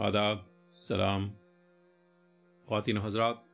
आदाब, 0.00 0.50
सलाम। 0.70 1.30
खातिन 2.68 2.98
हजरात, 2.98 3.44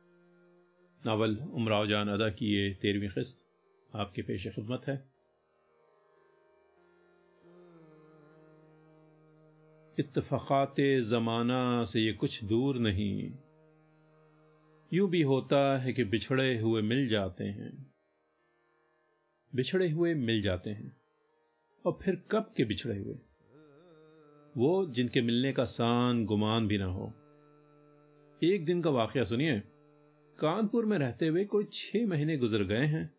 नावल 1.05 1.37
उमराव 1.37 1.87
जान 1.87 2.09
अदा 2.09 2.29
की 2.29 2.45
ये 2.45 2.73
तेरहवीं 2.81 3.09
किस्त 3.09 3.47
आपके 3.95 4.21
पेश 4.21 4.47
खिदमत 4.47 4.87
है। 4.87 5.09
इत्तफ़ाक़ात 9.99 10.75
ज़माना 10.99 11.83
से 11.83 12.01
ये 12.01 12.13
कुछ 12.13 12.43
दूर 12.43 12.77
नहीं। 12.77 13.31
यूँ 14.93 15.09
भी 15.09 15.21
होता 15.21 15.77
है 15.77 15.93
कि 15.93 16.03
बिछड़े 16.03 16.59
हुए 16.59 16.81
मिल 16.81 17.07
जाते 17.07 17.43
हैं। 17.43 17.93
बिछड़े 19.55 19.89
हुए 19.89 20.13
मिल 20.13 20.41
जाते 20.41 20.69
हैं। 20.69 20.97
और 21.85 21.99
फिर 22.01 22.23
कब 22.31 22.53
के 22.57 22.65
बिछड़े 22.65 22.99
हुए? 22.99 23.15
वो 24.57 24.85
जिनके 24.85 25.21
मिलने 25.21 25.53
का 25.53 25.65
सान 25.65 26.25
गुमान 26.25 26.67
भी 26.67 26.77
ना 26.77 26.85
हो। 26.85 27.13
एक 28.43 28.65
दिन 28.65 28.81
का 28.81 28.89
वाक्य 28.89 29.25
सुनिए। 29.25 29.59
कानपुर 30.39 30.85
में 30.85 30.97
रहते 30.97 31.27
हुए 31.27 31.45
कोई 31.45 31.67
छह 31.73 32.07
महीने 32.07 32.37
गुजर 32.37 32.63
गए 32.63 32.85
हैं। 32.85 33.13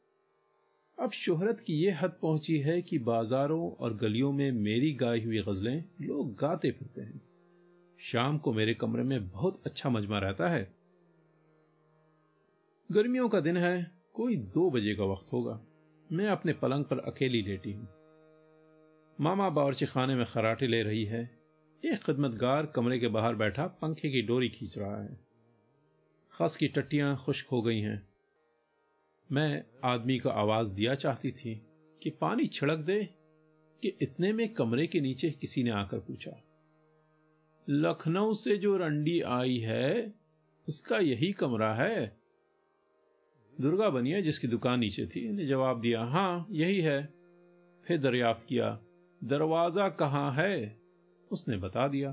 अब 0.99 1.11
शोहरत 1.11 1.61
की 1.61 1.75
यह 1.75 2.05
हद 2.05 2.11
पहुँची 2.23 2.59
है 2.59 2.83
कि 2.83 2.99
बाजारों 2.99 3.71
और 3.71 3.95
गलियों 3.95 4.33
में 4.33 4.53
मेरी 4.53 4.93
गाई 4.93 5.25
हुई 5.25 5.39
गजलें 5.39 5.85
लोग 6.01 6.35
गाते 6.35 6.71
फिरते 6.71 7.01
हैं। 7.01 7.23
शाम 7.99 8.39
को 8.39 8.53
मेरे 8.53 8.75
कमरे 8.75 9.03
में 9.03 9.29
बहुत 9.29 9.63
अच्छा 9.67 9.91
मजमा 9.91 10.19
रहता 10.19 10.49
है। 10.49 10.75
गर्मियों 12.93 13.29
का 13.29 13.41
दिन 13.41 13.57
है, 13.57 13.91
कोई 14.15 14.37
दो 14.37 14.71
बजे 14.71 14.95
का 14.95 15.05
वक्त 15.05 15.33
होगा। 15.33 15.61
मैं 16.13 16.29
अपने 16.29 16.53
पलंग 16.53 16.85
पर 16.85 16.99
अकेली 16.99 17.43
लेटी 17.43 17.73
हूँ। 17.73 18.06
मामा 19.21 19.51
बावर्ची 19.51 19.87
खाने 19.87 20.15
में 20.15 20.27
खराटे 20.27 20.67
ले 20.67 20.83
रही 20.83 21.05
है। 21.05 21.39
एक 21.85 21.95
खिदमतगार 21.95 22.67
कमरे 22.67 22.99
के 22.99 23.09
बाहर 23.09 23.35
बैठा 23.35 23.67
पंखे 23.67 24.11
की 24.11 24.23
डोरी 24.23 24.49
खींच 24.49 24.79
रहा 24.79 25.03
है। 25.03 25.21
खस 26.33 26.57
की 26.57 26.69
टट्टियाँ 26.69 27.23
खुश्क 27.25 27.47
हो 27.49 27.63
गई 27.63 27.81
हैं। 27.81 28.09
मैं 29.33 29.65
आदमी 29.85 30.19
को 30.19 30.29
आवाज़ 30.29 30.75
दिया 30.75 30.95
चाहती 30.95 31.31
थी 31.31 31.63
कि 32.03 32.11
पानी 32.11 32.47
छिड़क 32.47 32.79
दे 32.79 33.09
कि 33.83 33.99
इतने 34.03 34.33
में 34.33 34.55
कमरे 34.55 34.87
के 34.87 35.01
नीचे 35.01 35.31
किसी 35.31 35.63
ने 35.63 35.71
आकर 35.71 35.99
पूछा। 35.99 36.43
लखनऊ 37.69 38.35
से 38.35 38.57
जो 38.57 38.77
रंडी 38.77 39.21
आई 39.21 39.59
है, 39.59 40.15
उसका 40.69 40.99
यही 40.99 41.33
कमरा 41.33 41.75
है? 41.75 42.17
दुर्गा 43.61 43.91
बनिया 43.91 44.21
जिसकी 44.21 44.49
दुकान 44.49 44.81
नीचे 44.81 45.07
थी, 45.07 45.33
ने 45.33 45.47
जवाब 45.47 45.81
दिया, 45.81 46.05
हाँ, 46.05 46.47
यही 46.51 46.81
है। 46.81 47.15
फिर 47.87 47.99
दरियाफ्त 47.99 48.49
किया। 48.49 48.83
दरवाज़ा 49.27 49.89
कहाँ 49.89 50.33
है? 50.33 50.79
उसने 51.33 51.57
बता 51.57 51.89
दिया। 51.89 52.13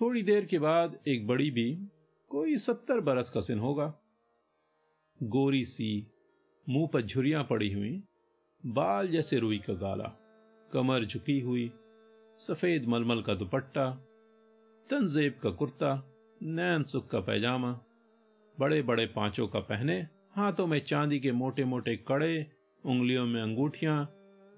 थोड़ी 0.00 0.22
देर 0.22 0.44
के 0.44 0.58
बाद 0.58 0.98
एक 1.08 1.26
बड़ी 1.26 1.50
भी 1.50 1.78
कोई 2.28 2.56
सत्तर 2.56 3.00
बरस 3.00 3.30
का 3.30 3.40
सिन 3.40 3.58
होगा। 3.58 3.94
गोरी 5.22 5.64
सी, 5.64 6.06
मुँह 6.68 6.88
पर 6.92 7.02
झुरियाँ 7.02 7.44
पड़ी 7.44 7.72
हुई, 7.72 8.02
बाल 8.66 9.08
जैसे 9.08 9.38
रुई 9.38 9.58
का 9.58 9.74
गाला, 9.74 10.12
कमर 10.72 11.04
झुकी 11.04 11.40
हुई, 11.40 11.72
सफ़ेद 12.38 12.84
मलमल 12.84 13.22
का 13.22 13.34
दुपट्टा 13.34 13.90
तनजेब 14.90 15.40
का 15.42 15.50
कुर्ता, 15.50 16.12
नैन 16.42 16.82
सुख 16.82 17.08
का 17.10 17.20
पैजामा 17.20 17.80
बड़े 18.60 18.82
बड़े 18.82 19.06
पाँचों 19.06 19.48
का 19.48 19.60
पहने, 19.60 20.06
हाथों 20.32 20.66
में 20.66 20.78
चांदी 20.80 21.20
के 21.20 21.32
मोटे 21.32 21.64
मोटे 21.64 21.96
कड़े, 21.96 22.46
उंगलियों 22.84 23.26
में 23.26 23.42
अंगूठियाँ, 23.42 24.14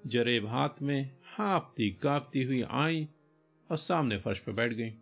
जरेब 0.07 0.47
हाथ 0.47 0.81
में 0.81 1.20
हापती 1.37 1.89
कांपती 1.89 2.43
हुई 2.43 2.61
आई 2.61 3.09
और 3.71 3.77
सामने 3.77 4.17
फर्श 4.17 4.39
पर 4.39 4.51
बैठ 4.51 4.73
गई। 4.73 4.93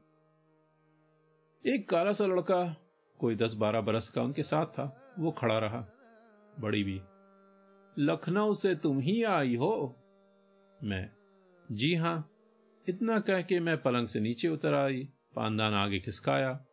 एक 1.65 1.89
काला 1.89 2.11
सा 2.11 2.25
लड़का, 2.25 2.75
कोई 3.19 3.35
दस 3.35 3.53
बारह 3.53 3.81
बरस 3.81 4.09
का 4.09 4.21
उनके 4.21 4.43
साथ 4.43 4.65
था, 4.65 5.15
वो 5.19 5.31
खड़ा 5.31 5.59
रहा। 5.59 5.87
बड़ी 6.59 6.83
भी, 6.83 7.01
लखनऊ 8.05 8.53
से 8.53 8.75
तुम 8.75 8.99
ही 8.99 9.23
आई 9.23 9.55
हो? 9.55 9.95
मैं, 10.83 11.11
जी 11.71 11.95
हाँ, 11.95 12.31
इतना 12.89 13.19
कह 13.19 13.41
के 13.41 13.59
मैं 13.59 13.81
पलंग 13.81 14.07
से 14.07 14.19
नीचे 14.19 14.47
उतर 14.47 14.73
आई, 14.73 15.09
पानदान 15.35 15.73
आगे 15.73 15.99
खिसकाया, 15.99 16.65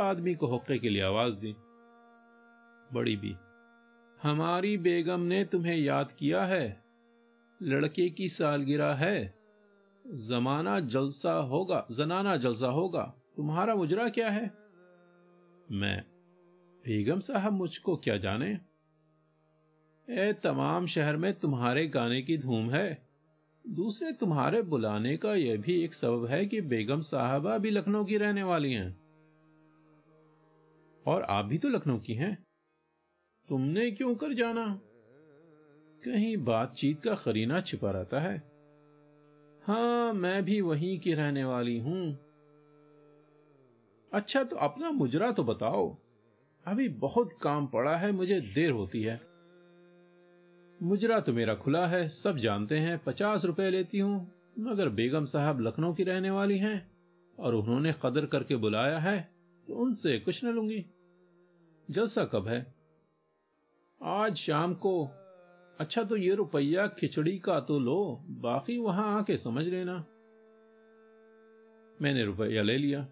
आदमी 0.00 0.34
को 0.34 0.46
होके 0.46 0.78
के 0.78 0.88
लिए 0.88 1.02
आवाज़ 1.02 1.38
दी। 1.38 1.54
बड़ी 2.92 3.16
भी, 3.16 3.36
हमारी 4.22 4.76
बेगम 4.76 5.20
ने 5.20 5.44
तुम्हें 5.44 5.76
याद 5.76 6.12
किया 6.12 6.44
है? 6.44 6.79
लड़के 7.62 8.10
की 8.10 8.28
सालगिरह 8.28 8.94
है। 8.94 9.34
जमाना 10.14 10.80
जलसा 10.80 11.32
होगा, 11.32 11.86
जनाना 11.90 12.36
जलसा 12.36 12.68
होगा। 12.68 13.14
तुम्हारा 13.36 13.74
मुजरा 13.74 14.08
क्या 14.08 14.30
है? 14.30 14.50
मैं, 15.72 16.04
बेगम 16.86 17.20
साहब 17.20 17.52
मुझको 17.52 17.96
क्या 17.96 18.16
जाने? 18.16 18.60
ए, 20.10 20.32
तमाम 20.32 20.86
शहर 20.86 21.16
में 21.16 21.34
तुम्हारे 21.34 21.86
गाने 21.86 22.22
की 22.22 22.38
धूम 22.38 22.70
है। 22.70 23.08
दूसरे 23.68 24.12
तुम्हारे 24.12 24.62
बुलाने 24.62 25.16
का 25.16 25.34
यह 25.34 25.56
भी 25.56 25.84
एक 25.84 25.94
सबब 25.94 26.26
है 26.26 26.46
कि 26.46 26.60
बेगम 26.60 27.00
साहबा 27.00 27.58
भी 27.58 27.70
लखनऊ 27.70 28.04
की 28.04 28.16
रहने 28.16 28.42
वाली 28.42 28.72
हैं। 28.72 29.00
और 31.06 31.22
आप 31.22 31.44
भी 31.44 31.58
तो 31.58 31.68
लखनऊ 31.68 31.98
की 31.98 32.14
हैं। 32.14 32.46
तुमने 33.48 33.90
क्यों 33.90 34.14
कर 34.14 34.32
जाना? 34.32 34.80
कहीं 36.04 36.36
बातचीत 36.36 37.02
का 37.02 37.14
खरीना 37.14 37.60
छिपा 37.60 37.90
रहता 37.90 38.20
है। 38.20 38.36
हाँ, 39.62 40.12
मैं 40.12 40.44
भी 40.44 40.60
वहीं 40.60 40.98
की 41.00 41.14
रहने 41.14 41.44
वाली 41.44 41.78
हूँ। 41.78 42.18
अच्छा 44.12 44.44
तो 44.44 44.56
अपना 44.56 44.90
मुजरा 44.90 45.30
तो 45.32 45.44
बताओ। 45.44 45.96
अभी 46.66 46.88
बहुत 46.88 47.32
काम 47.42 47.66
पड़ा 47.66 47.96
है, 47.96 48.12
मुझे 48.12 48.40
देर 48.40 48.70
होती 48.70 49.02
है। 49.02 49.20
मुजरा 50.82 51.20
तो 51.20 51.32
मेरा 51.32 51.54
खुला 51.54 51.86
है, 51.86 52.08
सब 52.08 52.38
जानते 52.38 52.78
हैं, 52.78 52.98
पचास 52.98 53.44
रुपए 53.44 53.70
लेती 53.70 53.98
हूँ, 53.98 54.32
मगर 54.58 54.88
बेगम 54.88 55.24
साहब 55.24 55.60
लखनऊ 55.60 55.94
की 55.94 56.04
रहने 56.04 56.30
वाली 56.30 56.58
हैं, 56.58 56.90
और 57.38 57.54
उन्होंने 57.54 57.94
कदर 58.04 58.26
करके 58.26 58.56
बुलाया 58.56 58.98
है 58.98 59.30
तो 59.66 59.74
उनसे 59.74 60.18
कुछ 60.18 60.44
न 60.44 60.48
लूँगी। 60.48 60.84
जलसा 61.90 62.24
कब 62.24 62.48
है? 62.48 62.74
आज 64.00 64.36
शाम 64.36 64.74
को 64.74 65.10
अच्छा 65.80 66.02
तो 66.02 66.16
ये 66.16 66.34
रुपया 66.34 66.86
खिचड़ी 66.86 67.38
का 67.38 67.60
तो 67.60 67.78
लो, 67.78 68.24
बाकी 68.28 68.78
वहाँ 68.78 69.18
आके 69.18 69.36
समझ 69.36 69.66
लेना। 69.66 69.94
मैंने 72.02 72.24
रुपया 72.24 72.62
ले 72.62 72.78
लिया। 72.78 73.08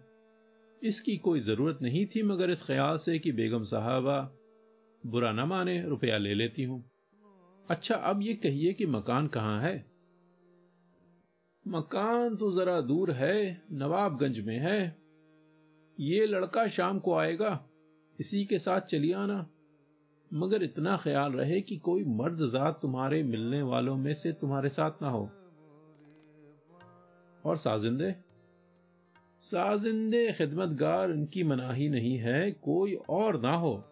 इसकी 0.83 1.17
कोई 1.17 1.39
ज़रूरत 1.39 1.79
नहीं 1.81 2.05
थी, 2.05 2.23
मगर 2.23 2.49
इस 2.49 2.63
ख्याल 2.63 2.97
से 2.97 3.19
कि 3.19 3.31
बेगम 3.31 3.63
साहबा 3.63 4.35
बुरा 5.05 5.31
ना 5.31 5.45
माने, 5.45 5.81
रुपया 5.81 6.17
ले 6.17 6.33
लेती 6.33 6.63
हूँ। 6.63 6.91
अच्छा 7.69 7.95
अब 7.95 8.21
ये 8.21 8.33
कहिए 8.33 8.73
कि 8.73 8.85
मकान 8.85 9.27
कहाँ 9.27 9.61
है? 9.61 9.85
मकान 11.67 12.35
तो 12.35 12.51
जरा 12.51 12.81
दूर 12.81 13.11
है, 13.11 13.61
नवाबगंज 13.71 14.39
में 14.39 14.57
है। 14.59 14.97
ये 15.99 16.25
लड़का 16.25 16.67
शाम 16.67 16.99
को 16.99 17.13
आएगा, 17.15 17.69
इसी 18.19 18.45
के 18.45 18.59
साथ 18.59 18.81
चली 18.81 19.11
आना। 19.11 19.47
मगर 20.33 20.63
इतना 20.63 20.97
ख्याल 20.97 21.31
रहे 21.31 21.61
कि 21.61 21.77
कोई 21.77 22.03
मर्द 22.03 22.45
जात 22.45 22.79
तुम्हारे 22.81 23.23
मिलने 23.23 23.61
वालों 23.61 23.95
में 23.97 24.13
से 24.13 24.31
तुम्हारे 24.31 24.69
साथ 24.69 24.91
ना 25.01 25.09
हो। 25.09 25.29
और 27.45 27.57
साजिंदे? 27.57 28.15
साजिंदे 29.41 30.31
खिदमतगार 30.31 31.11
इनकी 31.11 31.43
मनाही 31.43 31.89
नहीं 31.89 32.17
है, 32.17 32.51
कोई 32.51 32.95
और 32.95 33.41
ना 33.41 33.53
हो। 33.55 33.83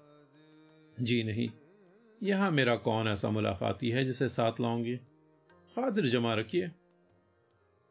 जी 1.01 1.23
नहीं, 1.23 1.49
यहाँ 2.23 2.51
मेरा 2.51 2.75
कौन 2.75 3.07
ऐसा 3.07 3.29
मुलाकाती 3.29 3.89
है 3.89 4.05
जिसे 4.05 4.29
साथ 4.29 4.51
लाऊँगी? 4.61 4.97
खातिर 5.75 6.05
जमा 6.05 6.33
रखिए। 6.33 6.71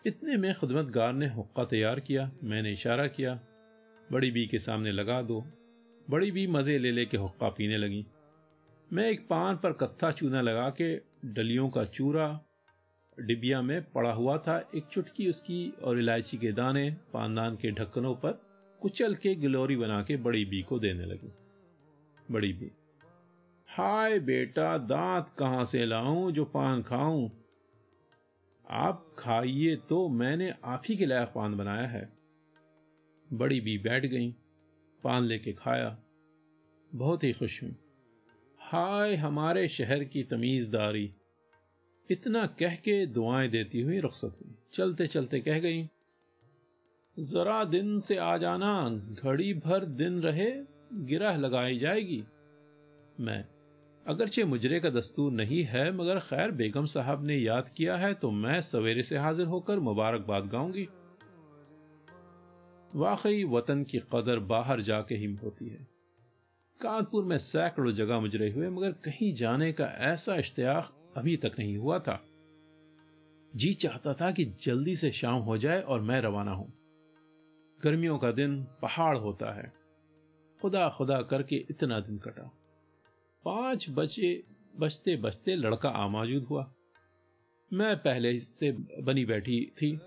इतने 0.06 0.36
में 0.36 0.54
खिदमतगार 0.54 1.12
ने 1.12 1.28
हुक्का 1.28 1.64
तैयार 1.64 2.00
किया, 2.00 2.30
मैंने 2.44 2.72
इशारा 2.72 3.06
किया, 3.06 3.40
बड़ी 4.12 4.30
बी 4.30 4.46
के 4.46 4.58
सामने 4.58 4.92
लगा 4.92 5.22
दो, 5.22 5.44
बड़ी 6.10 6.30
बी 6.30 6.46
मज़े 6.46 6.78
ले 6.78 6.92
लेके 6.92 7.16
हुक्का 7.16 7.48
पीने 7.48 7.76
लगी। 7.76 8.06
मैं 8.92 9.10
एक 9.10 9.28
पान 9.28 9.56
पर 9.56 9.72
कत्था 9.72 10.10
चूना 10.10 10.40
लगा 10.40 10.70
के 10.70 10.96
डलियों 11.24 11.68
का 11.68 11.84
चूरा 11.84 12.40
डिबिया 13.20 13.62
में 13.62 13.82
पड़ा 13.92 14.12
हुआ 14.12 14.38
था। 14.38 14.70
एक 14.74 14.84
चुटकी 14.86 15.30
उसकी 15.30 15.70
और 15.70 15.98
इलायची 15.98 16.38
के 16.38 16.52
दाने 16.52 16.96
पानदान 17.12 17.56
के 17.56 17.70
ढक्कनों 17.70 18.14
पर 18.14 18.32
कुचल 18.80 19.14
के 19.14 19.34
गिलोरी 19.34 19.76
बना 19.76 20.02
के 20.02 20.16
बड़ी 20.16 20.44
बी 20.44 20.62
को 20.62 20.78
देने 20.78 21.04
लगी। 21.04 21.32
बड़ी 22.30 22.52
बी। 22.52 22.70
हाय 23.68 24.18
बेटा, 24.18 24.78
दांत 24.78 25.28
कहाँ 25.38 25.64
से 25.64 25.86
लाऊं 25.86 26.30
जो 26.30 26.44
पान 26.44 26.82
खाऊं? 26.82 27.30
आप 28.70 29.14
खाइए 29.18 29.76
तो 29.76 30.08
मैंने 30.08 30.54
आप 30.64 30.82
ही 30.88 30.96
के 30.96 31.06
लायक 31.06 31.28
पान 31.28 31.56
बनाया 31.56 31.86
है। 31.86 32.12
बड़ी 33.32 33.60
बी 33.60 33.78
बैठ 33.78 34.06
गई, 34.06 34.30
पान 35.04 35.24
लेके 35.24 35.52
खाया। 35.52 35.98
बहुत 36.94 37.24
ही 37.24 37.32
खुश 37.32 37.62
हूँ। 37.62 37.76
हाय 38.68 39.14
हमारे 39.14 39.68
शहर 39.68 40.04
की 40.04 40.22
तमीजदारी। 40.22 41.14
इतना 42.10 42.46
कह 42.46 42.74
के 42.74 43.06
दुआएँ 43.06 43.48
देती 43.48 43.80
हुई 43.80 43.98
रुखसत 44.00 44.38
हुई। 44.40 44.54
चलते 44.74 45.06
चलते 45.06 45.40
कह 45.40 45.58
गई, 45.58 45.88
जरा 47.18 47.64
दिन 47.64 47.98
से 47.98 48.16
आ 48.16 48.36
जाना, 48.36 48.88
घड़ी 49.24 49.54
भर 49.54 49.84
दिन 49.84 50.20
रहे, 50.20 50.50
गिरह 50.92 51.36
लगाई 51.36 51.78
जाएगी। 51.78 52.24
मैं, 53.20 53.44
अगरचे 54.06 54.44
मुजरे 54.44 54.80
का 54.80 54.90
दस्तूर 54.90 55.32
नहीं 55.32 55.64
है, 55.64 55.92
मगर 55.92 56.18
खैर 56.18 56.50
बेगम 56.50 56.86
साहब 56.86 57.24
ने 57.24 57.36
याद 57.36 57.68
किया 57.68 57.96
है 57.96 58.14
तो 58.14 58.30
मैं 58.30 58.60
सवेरे 58.60 59.02
से 59.02 59.18
हाजिर 59.18 59.46
होकर 59.46 59.78
मुबारकबाद 59.78 60.46
गाऊँगी। 60.46 60.88
वाकई 62.94 63.44
वतन 63.44 63.84
की 63.84 63.98
कदर 63.98 64.38
बाहर 64.38 64.80
जाके 64.80 65.14
ही 65.14 65.34
होती 65.34 65.68
है। 65.68 65.95
कानपुर 66.80 67.24
में 67.24 67.38
सैकड़ों 67.38 67.92
जगह 67.92 68.20
मुजरे 68.20 68.50
हुए, 68.50 68.68
मगर 68.68 68.92
कहीं 68.92 69.32
जाने 69.34 69.72
का 69.72 69.84
ऐसा 69.84 70.34
इश्तियाक 70.34 71.14
अभी 71.16 71.36
तक 71.36 71.52
नहीं 71.58 71.76
हुआ 71.76 71.98
था। 71.98 72.24
जी 73.56 73.74
चाहता 73.74 74.14
था 74.14 74.30
कि 74.30 74.44
जल्दी 74.44 74.96
से 74.96 75.10
शाम 75.10 75.34
हो 75.34 75.58
जाए 75.58 75.80
और 75.80 76.00
मैं 76.00 76.20
रवाना 76.20 76.52
हूँ। 76.52 76.72
गर्मियों 77.84 78.18
का 78.18 78.32
दिन 78.32 78.64
पहाड़ 78.82 79.16
होता 79.16 79.54
है। 79.54 79.72
खुदा 80.62 80.88
खुदा 80.88 81.22
करके 81.22 81.56
इतना 81.56 82.00
दिन 82.00 82.18
कटा 82.18 82.50
पाँच 83.44 83.86
बजे 83.90 84.44
बचते 84.76 85.16
बचते 85.16 85.56
लड़का 85.56 85.88
आमौजूद 85.88 86.44
हुआ। 86.44 86.72
मैं 87.72 87.96
पहले 87.96 88.38
से 88.38 88.72
बनी 89.02 89.24
बैठी 89.24 89.72
थी। 89.82 89.98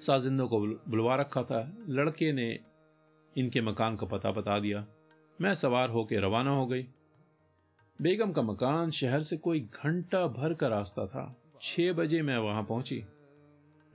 साजिंदों 0.00 0.48
को 0.48 0.60
बुलवा 0.60 1.16
रखा 1.16 1.42
था। 1.42 1.76
लड़के 1.88 2.32
ने 2.32 2.60
इनके 3.36 3.60
मकान 3.60 3.96
का 3.96 4.06
पता 4.06 4.30
बता 4.30 4.58
दिया। 4.58 4.86
मैं 5.40 5.54
सवार 5.54 5.88
होकर 5.88 6.20
रवाना 6.20 6.50
हो 6.50 6.66
गई। 6.66 6.86
बेगम 8.02 8.32
का 8.32 8.42
मकान 8.42 8.90
शहर 8.90 9.22
से 9.22 9.36
कोई 9.36 9.60
घंटा 9.60 10.26
भर 10.26 10.54
का 10.54 10.68
रास्ता 10.68 11.06
था। 11.06 11.36
छह 11.62 11.92
बजे 11.92 12.22
मैं 12.22 12.38
वहाँ 12.38 12.62
पहुँची। 12.62 13.04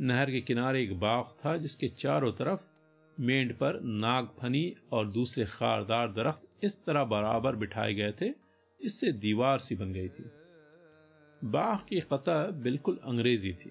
नहर 0.01 0.31
के 0.31 0.41
किनारे 0.41 0.83
एक 0.83 0.99
बाग 0.99 1.23
था 1.23 1.57
जिसके 1.57 1.87
चारों 1.87 2.31
तरफ़ 2.31 2.61
मेंढ 3.19 3.53
पर 3.53 3.79
नागफनी 3.81 4.75
और 4.91 5.07
दूसरे 5.07 5.45
खारदार 5.45 6.11
दरख्त 6.11 6.41
इस 6.63 6.85
तरह 6.85 7.03
बराबर 7.03 7.55
बिठाए 7.55 7.93
गए 7.93 8.11
थे 8.11 8.29
जिससे 8.81 9.11
दीवार 9.11 9.59
सी 9.59 9.75
बन 9.75 9.93
गई 9.93 10.07
थी। 10.07 10.31
बाग 11.43 11.77
की 11.89 11.99
कता 11.99 12.47
बिल्कुल 12.47 12.99
अंग्रेज़ी 13.03 13.53
थी। 13.53 13.69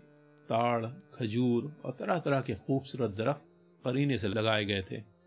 ताड़, 0.48 0.86
खजूर 0.86 1.82
और 1.84 1.92
तरह 1.92 2.18
तरह 2.18 2.40
के 2.40 2.54
खूबसूरत 2.54 3.10
दरख्त 3.10 3.46
परीने 3.84 4.18
से 4.18 4.28
लगाए 4.28 4.64
गए 4.64 4.82
थे। 4.90 5.17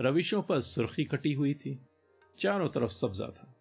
रविशों 0.00 0.42
पर 0.42 0.60
सुर्खी 0.60 1.04
कटी 1.04 1.32
हुई 1.32 1.54
थी। 1.54 1.80
चारों 2.38 2.68
तरफ़ 2.68 2.90
सब्जा 2.90 3.26
था। 3.26 3.54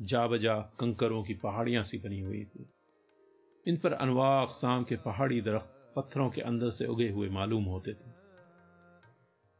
जा 0.00 0.26
बजा 0.26 0.54
कंकरों 0.60 1.24
की 1.24 1.34
पहाड़ियाँ 1.34 1.82
सी 1.82 1.98
बनी 1.98 2.20
हुई 2.20 2.44
थी। 2.44 2.70
इन 3.66 3.76
पर 3.76 3.92
अनवा 3.92 4.42
अकसाम 4.42 4.84
के 4.84 4.96
पहाड़ी 4.96 5.40
दरख्त 5.40 5.92
पत्थरों 5.96 6.30
के 6.30 6.40
अंदर 6.40 6.70
से 6.70 6.86
उगे 6.86 7.10
हुए 7.10 7.28
मालूम 7.28 7.64
होते 7.64 7.92
थे। 7.92 8.10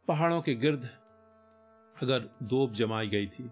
पहाड़ों 0.09 0.43
के 0.43 0.55
गिर्द 0.55 0.89
अगर 2.03 2.31
दोब 2.43 2.73
जमाई 2.75 3.09
गई 3.09 3.27
थी, 3.27 3.51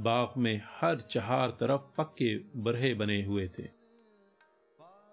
बाग 0.00 0.28
में 0.36 0.62
हर 0.80 1.00
चार 1.00 1.50
तरफ़ 1.50 1.80
पक्के 1.98 2.38
बरहे 2.56 2.94
बने 2.94 3.24
हुए 3.24 3.50
थे। 3.58 3.68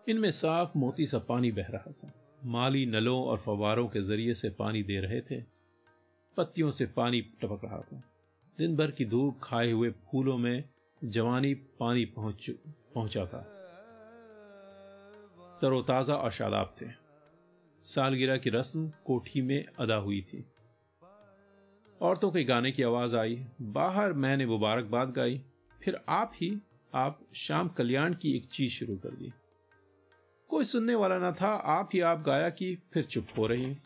इनमें 0.08 0.32
साफ़ 0.32 0.78
मोती 0.78 1.06
सा 1.06 1.20
पानी 1.20 1.52
बह 1.52 1.68
रहा 1.68 1.92
था। 1.92 2.14
माली 2.46 2.86
नलों 2.86 3.24
और 3.24 3.38
फवारों 3.38 3.88
के 3.88 4.02
ज़रिए 4.02 4.34
से 4.34 4.50
पानी 4.50 4.84
दे 4.84 5.00
रहे 5.00 5.22
थे। 5.22 5.51
पत्तियों 6.42 6.72
से 6.72 6.86
पानी 6.86 7.22
टपक 7.22 7.62
रहा 7.66 7.82
था। 7.82 8.04
दिन 8.58 8.78
भर 8.78 8.92
की 8.92 9.06
धूप 9.06 9.40
खाए 9.44 9.72
हुए 9.72 9.90
फूलों 9.90 10.38
में 10.38 10.64
जवानी 11.04 11.54
पानी 11.54 12.06
पहुँच, 12.06 12.52
पहुँचा 12.68 13.26
था। 13.26 13.58
तरोताजा 15.62 16.16
और 16.16 16.32
शादाब 16.32 16.76
थे। 16.82 16.86
सालगिरह 17.84 18.38
की 18.38 18.50
रस्म 18.50 18.92
कोठी 19.06 19.42
में 19.42 19.66
अदा 19.80 19.96
हुई 19.96 20.22
थी। 20.22 20.46
औरतों 22.02 22.32
के 22.32 22.44
गाने 22.44 22.72
की 22.72 22.84
आवाज़ 22.84 23.18
आई, 23.18 23.46
बाहर 23.62 24.14
मैंने 24.14 24.46
मुबारकबाद 24.46 25.12
गाई, 25.12 25.46
फिर 25.84 26.02
आप 26.10 26.32
ही, 26.36 26.62
आप 26.94 27.20
शाम 27.34 27.68
कल्याण 27.68 28.14
की 28.14 28.38
एक 28.38 28.50
चीज़ 28.50 28.72
शुरू 28.72 28.96
कर 28.96 29.10
दी। 29.10 29.34
कोई 30.48 30.64
सुनने 30.64 30.96
वाला 30.96 31.18
ना 31.18 31.32
था, 31.32 31.48
आप 31.48 31.90
ही 31.94 32.00
आप 32.00 32.22
गाया 32.22 32.50
कि 32.50 32.78
फिर 32.94 33.06
चुप 33.06 33.28
हो 33.38 33.48
रही। 33.48 33.78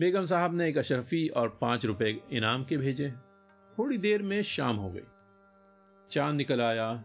बेगम 0.00 0.24
साहब 0.24 0.54
ने 0.54 0.68
एक 0.68 0.78
अशरफी 0.78 1.28
और 1.28 1.58
पाँच 1.60 1.86
रुपए 1.86 2.20
इनाम 2.32 2.64
के 2.64 2.76
भेजे। 2.76 3.10
थोड़ी 3.78 3.98
देर 3.98 4.22
में 4.22 4.42
शाम 4.42 4.76
हो 4.76 4.90
गई। 4.90 5.02
चाँद 6.10 6.34
निकल 6.34 6.60
आया, 6.60 7.04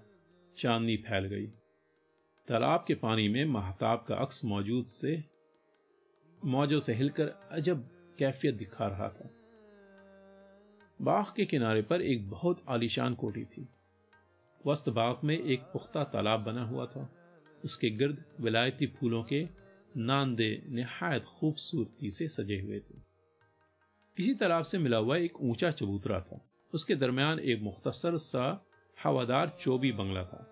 चांदनी 0.58 0.98
फैल 0.98 1.26
गई। 1.26 1.48
तालाब 2.48 2.86
के 2.88 2.96
पानी 2.96 3.28
में 3.28 3.46
महताब 3.46 4.06
का 4.08 4.16
अक्स 4.16 4.46
मौजूद 4.46 4.86
से 4.86 5.24
मौजों 6.46 6.80
से 6.80 6.94
हिलकर 6.94 7.50
अजब 7.52 7.90
कैफियत 8.20 8.56
दिखा 8.56 8.88
रहा 8.88 9.10
था। 9.10 9.30
बाग 11.02 11.26
के 11.36 11.46
किनारे 11.46 11.82
पर 11.82 12.02
एक 12.02 12.30
बहुत 12.30 12.64
आलीशान 12.70 13.14
कोठी 13.14 13.46
थी। 13.46 13.68
वस्त 14.68 14.90
बाग 14.90 15.18
में 15.24 15.40
एक 15.40 15.60
पुख्ता 15.60 16.04
तालाब 16.04 16.40
बना 16.40 16.64
हुआ 16.64 16.86
था। 16.86 17.10
उसके 17.66 17.90
गिर्द 17.90 18.24
विलायती 18.40 18.88
फूलों 18.88 19.24
के 19.24 19.65
नांदे 19.98 20.64
नहायत 20.68 21.24
खूबसूरती 21.24 22.12
से 22.12 22.28
सजे 22.28 22.62
हुए 22.62 22.80
थे। 22.80 22.98
किसी 24.18 24.34
तालाब 24.34 24.64
से 24.64 24.78
मिला 24.78 24.98
हुआ 24.98 25.18
एक 25.18 25.42
ऊँचा 25.42 25.72
चबूतरा 25.72 26.22
था। 26.22 26.50
उसके 26.74 26.96
दरमियान 26.96 27.40
एक 27.40 27.62
मुख्तसर 27.62 28.18
सा 28.18 28.66
हवादार 29.04 29.58
चोबी 29.62 29.92
बंगला 29.92 30.24
था। 30.24 30.52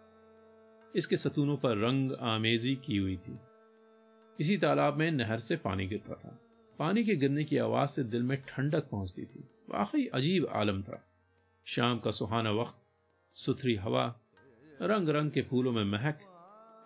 इसके 0.96 1.18
सतूनों 1.18 1.58
पर 1.58 1.78
रंग 1.78 2.12
आमेजी 2.12 2.76
की 2.76 2.98
हुई 2.98 3.18
थी। 3.18 3.38
इसी 4.40 4.58
तालाब 4.58 4.98
में 4.98 5.12
नहर 5.12 5.40
से 5.40 5.56
पानी 5.56 5.88
गिरता 5.88 6.14
था। 6.14 6.40
पानी 6.80 7.04
के 7.04 7.16
गिरने 7.16 7.44
की 7.44 7.58
आवाज़ 7.58 7.90
से 7.90 8.04
दिल 8.04 8.24
में 8.24 8.44
ठंडक 8.48 8.90
पहुँचती 8.90 9.26
थी। 9.26 9.40
वाकई 9.70 10.06
अजीब 10.06 10.46
आलम 10.46 10.82
था। 10.82 11.10
शाम 11.66 12.00
का 12.00 12.12
सुहाना 12.12 12.52
वक्त, 12.52 12.76
सुथरी 13.38 13.76
हवा 13.76 14.20
रंग 14.82 15.10
रंग 15.10 15.32
के 15.32 15.42
फूलों 15.42 15.72
में 15.72 15.84
महक, 15.84 16.20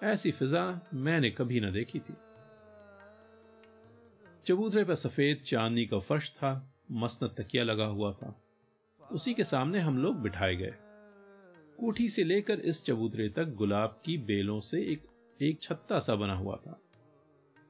ऐसी 0.03 0.31
फिजा 0.31 0.87
मैंने 0.93 1.29
कभी 1.29 1.59
न 1.59 1.71
देखी 1.71 1.99
थी। 1.99 2.13
चबूतरे 4.47 4.83
पर 4.83 4.95
सफ़ेद 4.95 5.43
चांदनी 5.45 5.85
का 5.85 5.99
फर्श 5.99 6.31
था 6.31 6.73
मसनत 6.91 7.35
तकिया 7.41 7.63
लगा 7.63 7.85
हुआ 7.85 8.13
था। 8.13 8.41
उसी 9.11 9.33
के 9.33 9.43
सामने 9.43 9.79
हम 9.79 9.97
लोग 9.97 10.15
बिठाए 10.15 10.55
गए। 10.55 10.73
कोठी 11.79 12.09
से 12.09 12.23
लेकर 12.23 12.59
इस 12.59 12.85
चबूतरे 12.85 13.29
तक 13.29 13.45
गुलाब 13.45 14.01
की 14.05 14.17
बेलों 14.17 14.59
से 14.59 14.81
एक 14.81 15.01
एक 15.41 15.61
छत्ता 15.61 15.99
सा 15.99 16.15
बना 16.15 16.35
हुआ 16.35 16.55
था। 16.55 16.81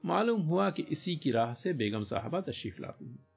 मालूम 0.05 0.41
हुआ 0.41 0.69
कि 0.69 0.83
इसी 0.83 1.15
की 1.15 1.31
राह 1.31 1.53
से 1.53 1.73
बेगम 1.73 2.03
साहबा 2.03 2.41
तशरीफ़ 2.41 2.81
लाती 2.81 3.05
हैं। 3.05 3.27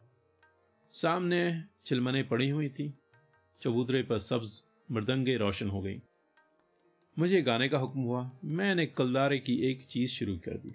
सामने 0.92 1.64
चिलमने 1.84 2.22
पड़ी 2.22 2.50
हुई 2.50 2.68
थी। 2.68 2.94
चबूतरे 3.62 4.02
पर 4.02 4.18
सब्ज 4.18 4.62
मृदंगे 4.90 5.36
रोशन 5.36 5.70
हो 5.70 5.80
गई। 5.80 6.02
मुझे 7.18 7.42
गाने 7.42 7.68
का 7.68 7.78
हुक्म 7.78 8.00
हुआ। 8.00 8.30
मैंने 8.44 8.86
कलदारे 8.86 9.38
की 9.38 9.56
एक 9.56 9.84
चीज़ 9.84 10.10
शुरू 10.10 10.36
कर 10.36 10.58
दी। 10.58 10.72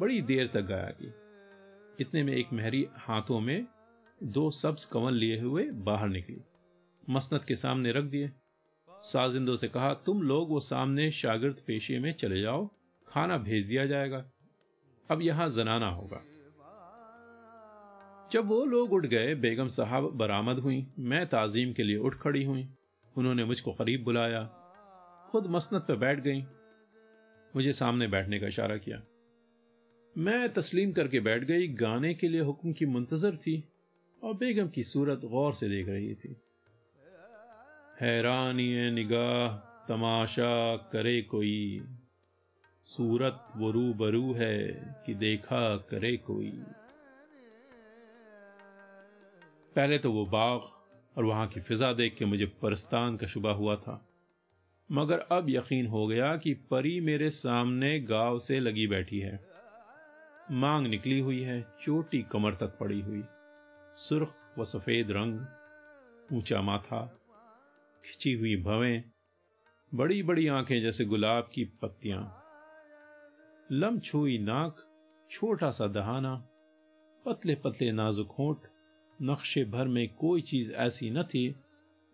बड़ी 0.00 0.22
देर 0.22 0.46
तक 0.46 0.60
गाया 0.60 0.90
कि। 0.90 1.25
इतने 2.00 2.22
में 2.22 2.32
एक 2.32 2.52
महरी 2.52 2.88
हाथों 2.94 3.40
में 3.40 3.66
दो 4.22 4.50
सब्ज 4.50 4.84
कंवल 4.84 5.14
लिए 5.14 5.40
हुए 5.40 5.70
बाहर 5.70 6.08
निकली। 6.08 6.40
मसनत 7.10 7.44
के 7.44 7.54
सामने 7.54 7.92
रख 7.92 8.04
दिए। 8.04 8.30
साजिंदों 8.90 9.56
से 9.56 9.68
कहा, 9.68 9.94
तुम 9.94 10.22
लोग 10.22 10.48
वो 10.48 10.60
सामने 10.60 11.10
शागिर्द 11.10 11.56
पेशे 11.66 11.98
में 11.98 12.12
चले 12.12 12.40
जाओ। 12.40 12.70
खाना 13.08 13.38
भेज 13.38 13.66
दिया 13.66 13.86
जाएगा। 13.86 14.30
अब 15.10 15.22
यहाँ 15.22 15.48
जनाना 15.48 15.88
होगा। 15.88 16.24
जब 18.32 18.46
वो 18.46 18.64
लोग 18.64 18.92
उठ 18.92 19.06
गए, 19.06 19.34
बेगम 19.34 19.68
साहब 19.68 20.10
बरामद 20.14 20.58
हुई। 20.58 20.86
मैं 20.98 21.26
ताजीम 21.26 21.72
के 21.72 21.82
लिए 21.82 21.96
उठ 21.96 22.14
खड़ी 22.14 22.44
हुई। 22.44 22.68
उन्होंने 23.18 23.44
मुझको 23.44 23.72
करीब 23.72 24.04
बुलाया। 24.04 24.42
खुद 25.30 25.46
मसनत 25.46 25.82
पर 25.82 25.96
बैठ 25.96 26.20
गई। 26.20 26.42
मुझे 27.56 27.72
सामने 27.72 28.08
बैठने 28.08 28.38
का 28.38 28.46
इशारा 28.46 28.76
किया। 28.76 29.02
मैं 30.18 30.52
तस्लीम 30.52 30.92
करके 30.92 31.20
बैठ 31.20 31.44
गई, 31.44 31.68
गाने 31.68 32.14
के 32.14 32.28
लिए 32.28 32.40
हुक्म 32.40 32.72
की 32.72 32.86
मुंतजर 32.86 33.36
थी 33.36 33.64
और 34.24 34.34
बेगम 34.34 34.68
की 34.68 34.84
सूरत 34.84 35.18
गौर 35.18 35.54
से 35.54 35.68
देख 35.68 35.88
रही 35.88 36.14
थी। 36.14 36.36
हैरानी 38.00 38.90
निगाह, 38.90 39.56
तमाशा 39.88 40.76
करे 40.76 41.22
कोई। 41.22 41.82
सूरत 42.84 43.44
वो 43.56 43.70
रू 43.70 43.94
बरू 43.94 44.32
है 44.32 44.68
कि 45.06 45.14
देखा 45.14 45.76
करे 45.76 46.16
कोई। 46.16 46.62
पहले 49.76 49.98
तो 49.98 50.12
वो 50.12 50.26
बाग 50.26 50.60
और 51.18 51.24
वहाँ 51.24 51.46
की 51.46 51.60
फिजा 51.60 51.92
देख 51.92 52.16
के 52.18 52.24
मुझे 52.24 52.46
परस्तान 52.46 53.16
का 53.16 53.26
शुबा 53.26 53.50
हुआ 53.50 53.76
था। 53.76 54.08
मगर 54.92 55.18
अब 55.18 55.46
यकीन 55.50 55.86
हो 55.86 56.06
गया 56.06 56.36
कि 56.36 56.54
परी 56.54 57.00
मेरे 57.00 57.30
सामने 57.30 58.00
गाँव 58.00 58.38
से 58.38 58.60
लगी 58.60 58.86
बैठी 58.86 59.18
है। 59.18 59.55
मांग 60.50 60.86
निकली 60.86 61.20
हुई 61.20 61.40
है, 61.42 61.66
चोटी 61.82 62.22
कमर 62.22 62.54
तक 62.54 62.78
पड़ी 62.78 63.00
हुई। 63.00 63.24
सुर्ख 63.96 64.34
व 64.58 64.64
सफ़ेद 64.64 65.10
रंग, 65.10 65.40
ऊँचा 66.32 66.60
माथा, 66.60 67.20
खिंची 68.04 68.32
हुई 68.32 68.62
भवें 68.62 69.04
बड़ी 69.94 70.22
बड़ी 70.22 70.46
आँखें 70.46 70.82
जैसे 70.82 71.04
गुलाब 71.04 71.50
की 71.54 71.64
पत्तियाँ। 71.64 72.42
लम 73.72 73.98
छुई 73.98 74.38
नाक, 74.38 74.76
छोटा 75.30 75.70
सा 75.70 75.86
दहाना 75.86 76.48
पतले 77.24 77.54
पतले 77.54 77.92
नाजुक 77.92 78.34
होठ, 78.38 78.58
नक्शे 79.22 79.64
भर 79.64 79.84
में 79.84 80.14
कोई 80.14 80.42
चीज़ 80.42 80.72
ऐसी 80.72 81.10
न 81.10 81.22
थी 81.22 81.56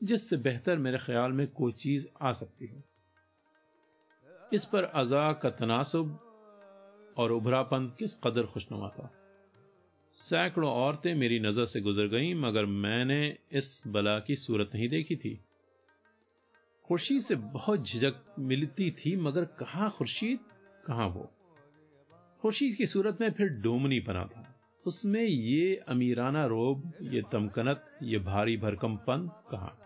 जिससे 0.03 0.37
बेहतर 0.37 0.77
मेरे 0.77 0.99
ख्याल 0.99 1.33
में 1.33 1.47
कोई 1.47 1.73
चीज़ 1.73 2.07
आ 2.23 2.33
सकती 2.33 2.67
हो। 2.67 2.83
इस 4.53 4.65
पर 4.65 4.85
अजा 4.85 5.33
का 5.33 5.51
तनासब 5.51 6.32
और 7.17 7.33
उभरापन 7.33 7.93
किस 7.99 8.15
कदर 8.15 8.47
खुशनुमा 8.47 8.89
था। 8.89 9.13
सैकड़ों 10.13 10.73
औरतें 10.73 11.15
मेरी 11.15 11.41
नज़र 11.41 11.67
से 11.67 11.81
गुजर 11.81 12.07
गईं, 12.07 12.35
मगर 12.35 12.67
मैंने 12.67 13.39
इस 13.53 13.83
बला 13.87 14.19
की 14.19 14.37
सूरत 14.37 14.71
नहीं 14.75 14.89
देखी 14.89 15.17
थी। 15.17 15.41
खुर्शीद 16.85 17.21
से 17.21 17.35
बहुत 17.35 17.85
झिझक 17.85 18.15
मिलती 18.39 18.91
थी, 18.91 19.17
मगर 19.17 19.45
कहाँ 19.45 19.91
खुर्शीद, 19.91 20.39
कहाँ 20.87 21.09
वो? 21.09 21.31
खुर्शीद 22.41 22.75
की 22.75 22.87
सूरत 22.87 23.19
में 23.21 23.31
फिर 23.31 23.49
डोमनी 23.49 24.01
बना 24.01 24.25
था। 24.25 24.49
उसमें 24.87 25.25
ये 25.25 25.77
अमीराना 25.89 26.47
रोब, 26.47 26.93
ये 27.03 27.23
तमकनत 27.33 27.99
ये 28.03 28.19
भारी 28.19 28.57
भरकमपन 28.57 29.31
कहाँ? 29.51 29.79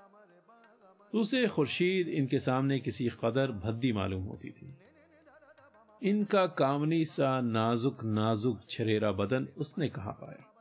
उसे 1.14 1.46
खुर्शीद 1.46 2.08
इनके 2.08 2.38
सामने 2.38 2.80
किसी 2.80 3.10
कदर 3.24 3.52
भद्दी 3.52 3.92
मालूम 3.92 4.22
होती 4.22 4.50
थी। 4.50 4.74
इनका 6.06 6.46
कामनी 6.46 7.04
सा 7.04 7.40
नाजुक 7.40 8.04
नाजुक 8.04 8.60
छरेरा 8.70 9.12
बदन 9.12 9.48
उसने 9.56 9.88
कहा 9.88 10.10
पाया? 10.10 10.54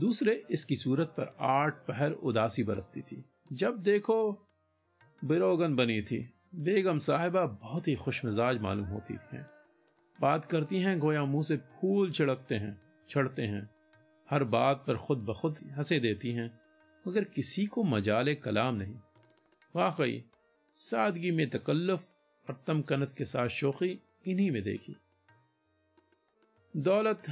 दूसरे, 0.00 0.46
इसकी 0.50 0.76
सूरत 0.76 1.08
पर 1.08 1.36
आठ 1.40 1.74
पहर 1.74 2.12
उदासी 2.12 2.62
बरसती 2.62 3.00
थी। 3.00 3.24
जब 3.52 3.78
देखो, 3.78 4.46
बिरोगन 5.24 5.76
बनी 5.76 6.02
थी। 6.02 6.34
बेगम 6.54 6.98
साहिबा 6.98 7.46
बहुत 7.46 7.88
ही 7.88 7.94
खुश 7.94 8.24
मिजाज 8.24 8.60
मालूम 8.60 8.86
होती 8.86 9.18
हैं। 9.32 9.50
बात 10.20 10.44
करती 10.44 10.78
हैं, 10.78 10.98
गोया 10.98 11.24
मुँह 11.24 11.42
से 11.42 11.56
फूल 11.56 12.10
छिड़कते 12.10 12.54
हैं, 12.54 12.82
छड़ते 13.10 13.42
हैं। 13.42 13.70
हर 14.30 14.44
बात 14.44 14.84
पर 14.86 14.96
खुद 14.96 15.18
ब 15.18 15.34
खुद 15.34 15.58
हंसे 15.72 16.00
देती 16.00 16.32
हैं, 16.32 16.60
मगर 17.08 17.24
किसी 17.24 17.66
को 17.66 17.82
मजाल 17.82 18.34
कलाम 18.34 18.74
नहीं। 18.74 18.94
वाकई, 19.76 20.24
सादगी 20.74 21.30
में 21.30 21.50
तकल्लफ 21.50 22.04
और 22.48 22.64
तमकनत 22.66 23.14
के 23.18 23.24
साथ 23.24 23.48
शोखी 23.48 24.02
इन्हीं 24.24 24.50
में 24.50 24.62
देखी 24.62 24.96
दौलत 26.74 27.22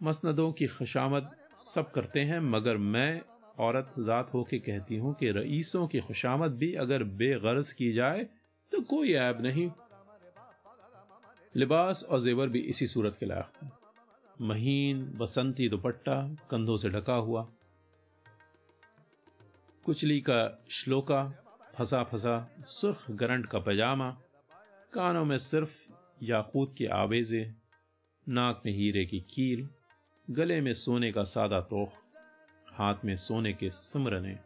मसनदों 0.00 0.52
की 0.52 0.66
खुशामद 0.66 1.30
सब 1.58 1.90
करते 1.90 2.20
हैं, 2.20 2.40
मगर 2.40 2.76
मैं 2.76 3.20
औरत 3.58 3.94
जात 3.98 4.32
होके 4.34 4.58
कहती 4.58 4.96
हूँ 4.96 5.14
कि 5.14 5.30
रईसों 5.30 5.86
की 5.88 6.00
खुशामद 6.00 6.56
भी 6.56 6.72
अगर 6.74 7.04
बेगर्ज 7.20 7.72
की 7.72 7.92
जाए 7.92 8.26
तो 8.72 8.80
कोई 8.80 9.12
ऐब 9.12 9.40
नहीं। 9.42 9.70
लिबास 11.54 12.04
और 12.04 12.20
जेवर 12.20 12.48
भी 12.48 12.60
इसी 12.70 12.86
सूरत 12.86 13.16
के 13.20 13.26
लायक 13.26 13.52
था। 13.56 13.70
महीन, 14.40 15.04
बसंती 15.18 15.68
दुपट्टा 15.68 16.16
कंधों 16.50 16.76
से 16.76 16.90
ढका 16.90 17.14
हुआ। 17.14 17.46
कुचली 19.84 20.20
का 20.20 20.64
श्लोका 20.70 21.24
फंसा 21.74 22.02
फंसा 22.02 22.36
सुर्ख 22.68 23.10
गरंट 23.10 23.46
का 23.46 23.58
पैजामा, 23.58 24.10
कानों 24.92 25.24
में 25.24 25.36
सिर्फ़ 25.38 25.89
याकूत 26.22 26.74
के 26.78 26.86
आवेजे, 26.86 27.54
नाक 28.28 28.62
में 28.66 28.72
हीरे 28.72 29.04
की 29.06 29.20
कील, 29.20 29.68
गले 30.30 30.60
में 30.60 30.72
सोने 30.72 31.12
का 31.12 31.24
सादा 31.24 31.60
तोख, 31.60 31.92
हाथ 32.72 32.94
में 33.04 33.16
सोने 33.16 33.52
के 33.52 33.70
सिमरने, 33.70 34.38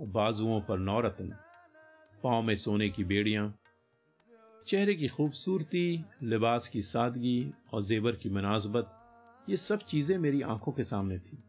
बाजुओं 0.00 0.60
पर 0.60 0.78
नौरतन, 0.78 1.36
पाँव 2.22 2.42
में 2.42 2.56
सोने 2.56 2.88
की 2.88 3.04
बेड़ियाँ, 3.04 3.58
चेहरे 4.66 4.94
की 4.94 5.08
खूबसूरती, 5.08 6.04
लिबास 6.22 6.68
की 6.68 6.82
सादगी 6.82 7.52
और 7.72 7.82
जेवर 7.82 8.16
की 8.16 8.28
मुनासबत, 8.28 8.92
ये 9.48 9.56
सब 9.56 9.78
चीज़ें 9.78 10.18
मेरी 10.18 10.42
आँखों 10.42 10.72
के 10.72 10.84
सामने 10.84 11.18
थी 11.18 11.44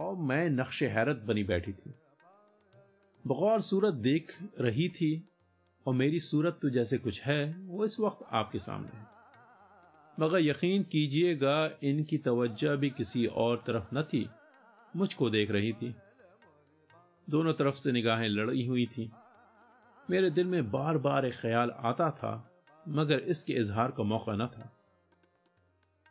और 0.00 0.16
मैं 0.16 0.50
नक्श 0.50 0.82
हैरत 0.82 1.16
बनी 1.16 1.44
बैठी 1.44 1.72
थी। 1.72 1.94
बगौर 3.26 3.60
सूरत 3.60 3.94
देख 3.94 4.36
रही 4.60 4.88
थी 4.88 5.28
और 5.86 5.94
मेरी 5.94 6.20
सूरत 6.20 6.58
तो 6.62 6.70
जैसे 6.70 6.98
कुछ 6.98 7.22
है, 7.22 7.56
वो 7.58 7.84
इस 7.84 8.00
वक्त 8.00 8.26
आपके 8.32 8.58
सामने 8.58 8.98
है। 8.98 9.06
मगर 10.20 10.38
यकीन 10.38 10.82
कीजिएगा, 10.82 11.70
इनकी 11.82 12.18
तवज्जो 12.18 12.76
भी 12.76 12.90
किसी 12.90 13.26
और 13.26 13.64
तरफ़ 13.66 13.94
न 13.94 14.02
थी, 14.02 14.30
मुझको 14.96 15.30
देख 15.30 15.50
रही 15.50 15.72
थी। 15.72 15.94
दोनों 17.30 17.52
तरफ़ 17.52 17.74
से 17.74 17.92
निगाहें 17.92 18.28
लड़ी 18.28 18.66
हुई 18.66 18.86
थी। 18.86 19.10
मेरे 20.10 20.30
दिल 20.30 20.46
में 20.46 20.70
बार 20.70 20.98
बार 20.98 21.26
एक 21.26 21.34
ख्याल 21.34 21.70
आता 21.70 22.10
था, 22.10 22.50
मगर 22.88 23.18
इसके 23.18 23.52
इजहार 23.52 23.90
का 23.90 24.02
मौका 24.02 24.32
न 24.32 24.46
था। 24.46 24.72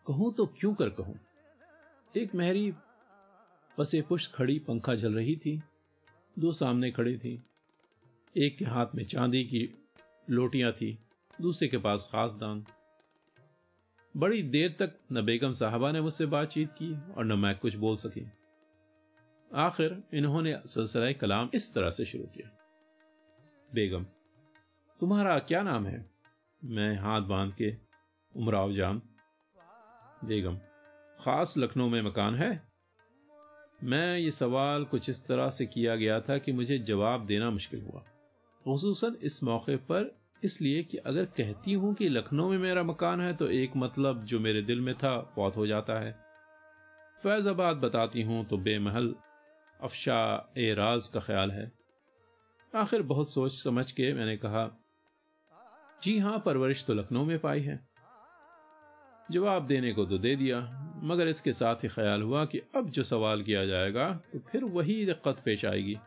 कहूँ 0.07 0.33
तो 0.33 0.45
क्यों 0.45 0.73
कर 0.73 0.89
कहूँ? 0.89 1.19
एक 2.17 2.35
महरी 2.35 2.73
पसे 3.77 4.01
पुष्ट 4.01 4.33
खड़ी 4.33 4.59
पंखा 4.59 4.95
जल 4.95 5.13
रही 5.13 5.35
थी, 5.35 5.63
दो 6.39 6.51
सामने 6.51 6.91
खड़ी 6.91 7.17
थी। 7.17 7.43
एक 8.37 8.57
के 8.57 8.65
हाथ 8.65 8.85
में 8.95 9.05
चांदी 9.05 9.43
की 9.43 9.85
लोटियाँ 10.29 10.71
थी, 10.71 10.99
दूसरे 11.41 11.67
के 11.67 11.77
पास 11.77 12.09
खास 12.11 12.33
दान। 12.33 12.65
बड़ी 14.17 14.43
देर 14.43 14.75
तक 14.79 14.99
न 15.11 15.25
बेगम 15.25 15.51
साहबा 15.51 15.91
ने 15.91 16.01
मुझसे 16.01 16.25
बातचीत 16.25 16.69
की 16.71 17.13
और 17.13 17.25
न 17.25 17.33
मैं 17.33 17.57
कुछ 17.57 17.75
बोल 17.75 17.95
सकी। 17.95 18.31
आखिर 19.55 20.03
इन्होंने 20.13 20.59
सिलसिला 20.65 21.11
कलाम 21.11 21.49
इस 21.53 21.73
तरह 21.73 21.91
से 21.91 22.05
शुरू 22.05 22.23
किया। 22.23 22.49
बेगम, 23.73 24.03
तुम्हारा 24.99 25.39
क्या 25.39 25.61
नाम 25.61 25.85
है? 25.85 26.05
मैं 26.63 26.97
हाथ 26.97 27.21
बाँध 27.21 27.53
के 27.53 27.75
उमराव 28.35 28.73
जान 28.73 29.01
बेगम, 30.23 30.57
खास 31.19 31.57
लखनऊ 31.57 31.89
में 31.89 32.01
मकान 32.01 32.35
है? 32.35 32.63
मैं 33.83 34.17
ये 34.17 34.31
सवाल 34.31 34.85
कुछ 34.85 35.09
इस 35.09 35.25
तरह 35.27 35.49
से 35.49 35.65
किया 35.65 35.95
गया 35.95 36.19
था 36.21 36.37
कि 36.37 36.51
मुझे 36.51 36.79
जवाब 36.79 37.25
देना 37.25 37.49
मुश्किल 37.49 37.81
हुआ। 37.81 38.03
खसूसन 38.65 39.15
इस 39.23 39.43
मौके 39.43 39.75
पर 39.85 40.15
इसलिए 40.43 40.83
कि 40.83 40.97
अगर 40.97 41.25
कहती 41.37 41.73
हूँ 41.73 41.93
कि 41.95 42.07
लखनऊ 42.09 42.49
में 42.49 42.57
मेरा 42.57 42.83
मकान 42.83 43.21
है 43.21 43.33
तो 43.33 43.47
एक 43.49 43.75
मतलब 43.75 44.23
जो 44.23 44.39
मेरे 44.39 44.61
दिल 44.61 44.81
में 44.81 44.93
था, 44.95 45.15
बहुत 45.35 45.57
हो 45.57 45.67
जाता 45.67 45.99
है। 45.99 46.11
फैजाबाद 47.23 47.77
बताती 47.77 48.21
हूँ 48.21 48.45
तो 48.45 48.57
बेमहल, 48.57 49.13
अफशा, 49.79 50.53
ए 50.57 50.73
राज 50.73 51.07
का 51.07 51.19
ख्याल 51.19 51.51
है। 51.51 51.71
आखिर 52.73 53.01
बहुत 53.01 53.31
सोच 53.33 53.51
समझ 53.53 53.91
के 53.91 54.13
मैंने 54.13 54.37
कहा, 54.37 54.69
जी 56.03 56.17
हाँ, 56.19 56.41
परवरिश 56.45 56.85
तो 56.85 56.93
लखनऊ 56.93 57.25
में 57.25 57.39
पाई 57.39 57.61
है। 57.61 57.79
जवाब 59.29 59.67
देने 59.67 59.93
को 59.93 60.05
तो 60.05 60.17
दे 60.17 60.35
दिया, 60.35 60.59
मगर 61.03 61.27
इसके 61.27 61.53
साथ 61.53 61.83
ही 61.83 61.89
ख्याल 61.89 62.21
हुआ 62.21 62.45
कि 62.45 62.61
अब 62.75 62.89
जो 62.89 63.03
सवाल 63.03 63.43
किया 63.43 63.65
जाएगा 63.65 64.09
तो 64.33 64.39
फिर 64.39 64.63
वही 64.63 65.05
दिक्कत 65.05 65.41
पेश 65.45 65.65
आएगी। 65.65 65.97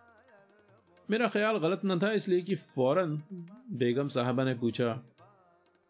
मेरा 1.11 1.29
ख्याल 1.29 1.57
गलत 1.57 1.81
न 1.85 1.99
था 1.99 2.13
इसलिए 2.13 2.41
कि 2.41 2.55
फ़ौरन 2.55 3.23
बेगम 3.73 4.09
साहबा 4.09 4.45
ने 4.45 4.55
पूछा 4.55 4.93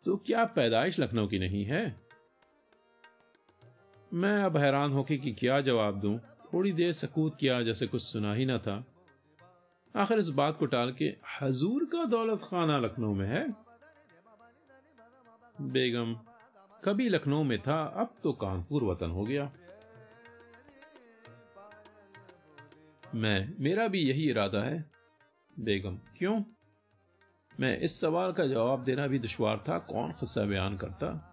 तो 0.07 0.17
क्या 0.17 0.45
पैदाइश 0.45 1.01
लखनऊ 1.01 1.27
की 1.27 1.39
नहीं 1.39 1.65
है? 1.65 1.97
मैं 4.15 4.43
अब 4.43 4.57
हैरान 4.57 4.93
होके 4.93 5.17
कि 5.17 5.33
क्या 5.33 5.61
जवाब 5.61 6.01
दूँ। 6.01 6.19
थोड़ी 6.19 6.73
देर 6.73 6.93
सकूत 6.93 7.37
किया 7.37 7.63
जैसे 7.63 7.87
कुछ 7.87 8.03
सुना 8.03 8.35
ही 8.35 8.45
ना 8.45 8.59
था। 8.59 8.85
आखिर 9.97 10.19
इस 10.19 10.29
बात 10.29 10.57
को 10.57 10.67
टाल 10.67 10.93
के, 10.93 11.15
हजूर 11.41 11.85
का 11.85 12.05
दौलत 12.05 12.41
खाना 12.45 12.79
लखनऊ 12.79 13.15
में 13.15 13.27
है? 13.27 13.47
बेगम, 15.61 16.15
कभी 16.85 17.09
लखनऊ 17.09 17.43
में 17.43 17.59
था, 17.59 17.83
अब 17.97 18.15
तो 18.23 18.33
कानपुर 18.33 18.85
वतन 18.85 19.11
हो 19.11 19.23
गया। 19.23 19.51
मैं, 23.15 23.55
मेरा 23.61 23.89
भी 23.89 24.01
यही 24.01 24.31
इरादा 24.31 24.63
है। 24.63 24.96
बेगम। 25.61 25.99
क्यों? 26.19 26.43
मैं 27.61 27.79
इस 27.79 28.01
सवाल 28.01 28.33
का 28.33 28.47
जवाब 28.47 28.85
देना 28.85 29.07
भी 29.07 29.19
दुश्वार 29.19 29.65
था, 29.69 29.79
कौन 29.79 30.13
खस्सा 30.13 30.43
बयान 30.43 30.77
करता? 30.77 31.33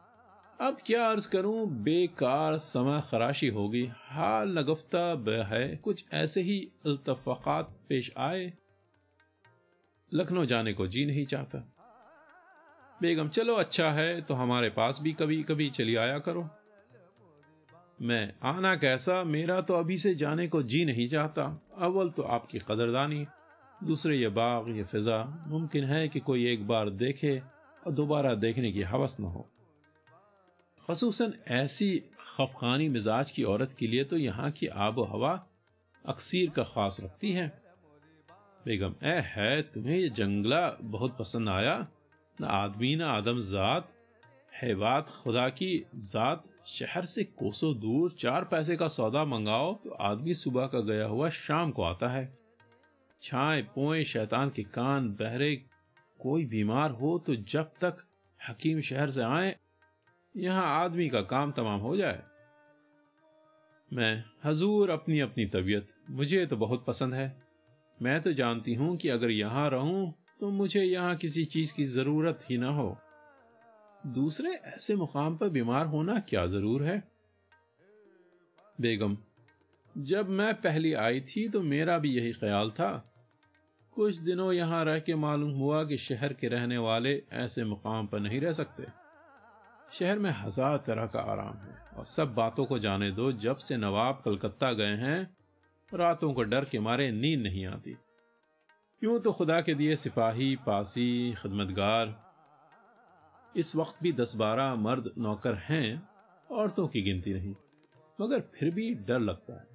अब 0.61 0.77
क्या 0.85 1.09
अर्ज़ 1.09 1.29
करूँ, 1.29 1.83
बेकार 1.83 2.57
समय 2.57 3.01
खराशी 3.11 3.47
होगी। 3.47 3.89
हाल 3.95 4.59
नगफ्ता 4.59 5.45
है, 5.47 5.75
कुछ 5.75 6.05
ऐसे 6.13 6.41
ही 6.41 6.71
अल्तफात 6.85 7.79
पेश 7.89 8.11
आए। 8.17 8.53
लखनऊ 10.13 10.45
जाने 10.45 10.73
को 10.73 10.87
जी 10.87 11.05
नहीं 11.05 11.25
चाहता। 11.25 11.73
बेगम, 13.01 13.29
चलो 13.29 13.55
अच्छा 13.55 13.89
है 13.89 14.21
तो 14.21 14.33
हमारे 14.33 14.69
पास 14.69 14.99
भी 15.01 15.13
कभी 15.13 15.43
कभी 15.43 15.69
चली 15.69 15.95
आया 15.95 16.19
करो। 16.19 16.49
मैं, 18.01 18.33
आना 18.43 18.75
कैसा? 18.75 19.23
मेरा 19.23 19.61
तो 19.61 19.73
अभी 19.73 19.97
से 19.97 20.15
जाने 20.15 20.47
को 20.47 20.63
जी 20.63 20.85
नहीं 20.85 21.05
चाहता। 21.05 21.61
अव्वल 21.77 22.09
तो 22.09 22.23
आपकी 22.23 22.59
कदरदानी। 22.59 23.27
दूसरे 23.83 24.17
ये 24.17 24.29
बाग, 24.29 24.77
ये 24.77 24.83
फिजा, 24.83 25.45
मुमकिन 25.47 25.83
है 25.83 26.07
कि 26.07 26.19
कोई 26.19 26.45
एक 26.47 26.67
बार 26.67 26.89
देखे 26.89 27.41
और 27.87 27.93
दोबारा 27.93 28.33
देखने 28.35 28.71
की 28.71 28.81
हवस 28.81 29.17
न 29.19 29.23
हो। 29.23 29.49
खसूसन 30.87 31.33
ऐसी 31.47 32.03
खफखानी 32.37 32.89
मिजाज 32.89 33.31
की 33.31 33.43
औरत 33.43 33.75
के 33.79 33.87
लिए 33.87 34.03
तो 34.03 34.17
यहाँ 34.17 34.51
की 34.51 34.67
आबो 34.67 35.03
हवा 35.03 35.47
अक्सीर 36.05 36.49
का 36.49 36.63
खास 36.63 36.97
रखती 37.03 37.31
है। 37.31 37.61
बेगम 38.65 38.95
ए 39.03 39.21
है, 39.25 39.61
तुम्हें 39.61 39.97
ये 39.97 40.09
जंगला 40.09 40.77
बहुत 40.81 41.17
पसंद 41.17 41.49
आया? 41.49 41.87
न 42.41 42.43
आदमी, 42.43 42.95
न 42.95 43.01
आदम 43.01 43.39
जात। 43.39 43.93
है 44.61 44.75
बात 44.75 45.09
खुदा 45.09 45.49
की 45.49 45.85
जात। 45.95 46.43
शहर 46.67 47.05
से 47.05 47.23
कोसों 47.23 47.79
दूर 47.79 48.11
चार 48.11 48.43
पैसे 48.43 48.75
का 48.75 48.87
सौदा 48.87 49.25
मंगाओ 49.25 49.73
तो 49.75 49.89
आदमी 49.89 50.33
सुबह 50.33 50.67
का 50.67 50.79
गया 50.79 51.05
हुआ 51.05 51.29
शाम 51.29 51.71
को 51.71 51.83
आता 51.83 52.07
है। 52.07 52.42
छाए 53.23 53.61
पोए 53.75 54.03
शैतान 54.05 54.49
के 54.49 54.63
कान 54.69 55.07
बहरे, 55.11 55.55
कोई 56.19 56.45
बीमार 56.45 56.91
हो 56.91 57.17
तो 57.27 57.35
जब 57.35 57.71
तक 57.81 57.97
हकीम 58.41 58.81
शहर 58.81 59.09
से 59.09 59.21
आए, 59.23 59.55
यहाँ 60.35 60.65
आदमी 60.75 61.07
का 61.09 61.21
काम 61.23 61.51
तमाम 61.51 61.79
हो 61.79 61.95
जाए। 61.97 62.21
मैं 63.91 64.23
हजूर 64.43 64.89
अपनी 64.89 65.19
अपनी 65.19 65.45
तबीयत, 65.45 65.87
मुझे 66.11 66.45
तो 66.45 66.57
बहुत 66.57 66.83
पसंद 66.85 67.13
है। 67.13 67.35
मैं 67.99 68.19
तो 68.21 68.33
जानती 68.33 68.73
हूँ 68.73 68.95
कि 68.97 69.09
अगर 69.09 69.31
यहाँ 69.31 69.69
रहूँ 69.69 70.13
तो 70.39 70.49
मुझे 70.51 70.83
यहाँ 70.83 71.15
किसी 71.15 71.45
चीज़ 71.45 71.73
की 71.73 71.85
ज़रूरत 71.85 72.39
ही 72.49 72.57
ना 72.57 72.69
हो। 72.71 72.97
दूसरे 74.13 74.53
ऐसे 74.67 74.95
मुकाम 74.95 75.37
पर 75.37 75.49
बीमार 75.49 75.85
होना 75.85 76.19
क्या 76.19 76.45
ज़रूर 76.47 76.83
है? 76.83 76.97
बेगम, 78.79 79.17
जब 79.95 80.29
मैं 80.31 80.53
पहली 80.55 80.93
आई 80.95 81.21
थी 81.21 81.47
तो 81.49 81.61
मेरा 81.63 81.97
भी 81.97 82.15
यही 82.15 82.31
ख्याल 82.33 82.71
था। 82.71 82.91
कुछ 83.95 84.17
दिनों 84.17 84.51
यहाँ 84.53 84.83
रह 84.85 84.99
के 84.99 85.15
मालूम 85.15 85.51
हुआ 85.53 85.83
कि 85.83 85.97
शहर 85.99 86.33
के 86.33 86.47
रहने 86.47 86.77
वाले 86.79 87.11
ऐसे 87.35 87.63
मुकाम 87.63 88.07
पर 88.07 88.19
नहीं 88.19 88.39
रह 88.41 88.51
सकते। 88.53 88.85
शहर 89.91 90.19
में 90.19 90.29
हज़ार 90.33 90.77
तरह 90.77 91.05
का 91.05 91.19
आराम 91.31 91.57
है 91.57 91.75
और 91.97 92.05
सब 92.05 92.33
बातों 92.35 92.65
को 92.65 92.79
जाने 92.79 93.09
दो, 93.11 93.31
जब 93.33 93.57
से 93.57 93.77
नवाब 93.77 94.21
कलकत्ता 94.25 94.71
गए 94.73 94.95
हैं, 94.97 95.35
रातों 95.91 96.31
को 96.33 96.43
डर 96.43 96.65
के 96.65 96.79
मारे 96.79 97.11
नींद 97.11 97.41
नहीं 97.41 97.65
आती। 97.65 97.95
यूँ 99.01 99.19
तो 99.21 99.31
खुदा 99.31 99.59
के 99.61 99.73
दिए 99.73 99.95
सिपाही, 99.95 100.55
पासी, 100.65 101.33
खदमतगार, 101.33 102.15
इस 103.55 103.75
वक्त 103.75 104.01
भी 104.03 104.13
दस 104.13 104.35
बारह 104.35 104.73
मर्द 104.77 105.11
नौकर 105.17 105.55
हैं, 105.63 106.01
औरतों 106.49 106.87
की 106.87 107.01
गिनती 107.01 107.33
नहीं, 107.33 107.53
मगर 108.19 108.41
फिर 108.53 108.73
भी 108.73 108.89
डर 109.07 109.19
लगता 109.21 109.53
है। 109.53 109.67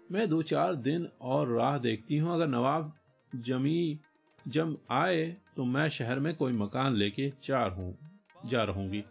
मैं 0.00 0.28
दो 0.28 0.40
चार 0.44 0.74
दिन 0.76 1.08
और 1.22 1.48
राह 1.48 1.78
देखती 1.80 2.16
हूँ, 2.16 2.32
अगर 2.34 2.46
नवाब 2.48 2.92
जमी 3.34 4.00
जम 4.48 4.76
आए 4.90 5.36
तो 5.56 5.64
मैं 5.64 5.88
शहर 5.88 6.18
में 6.18 6.34
कोई 6.36 6.52
मकान 6.52 6.94
लेके 6.94 7.32
चार 7.42 7.70
हूँ 7.70 7.98
जा 8.46 8.62
रहूँगी। 8.62 9.04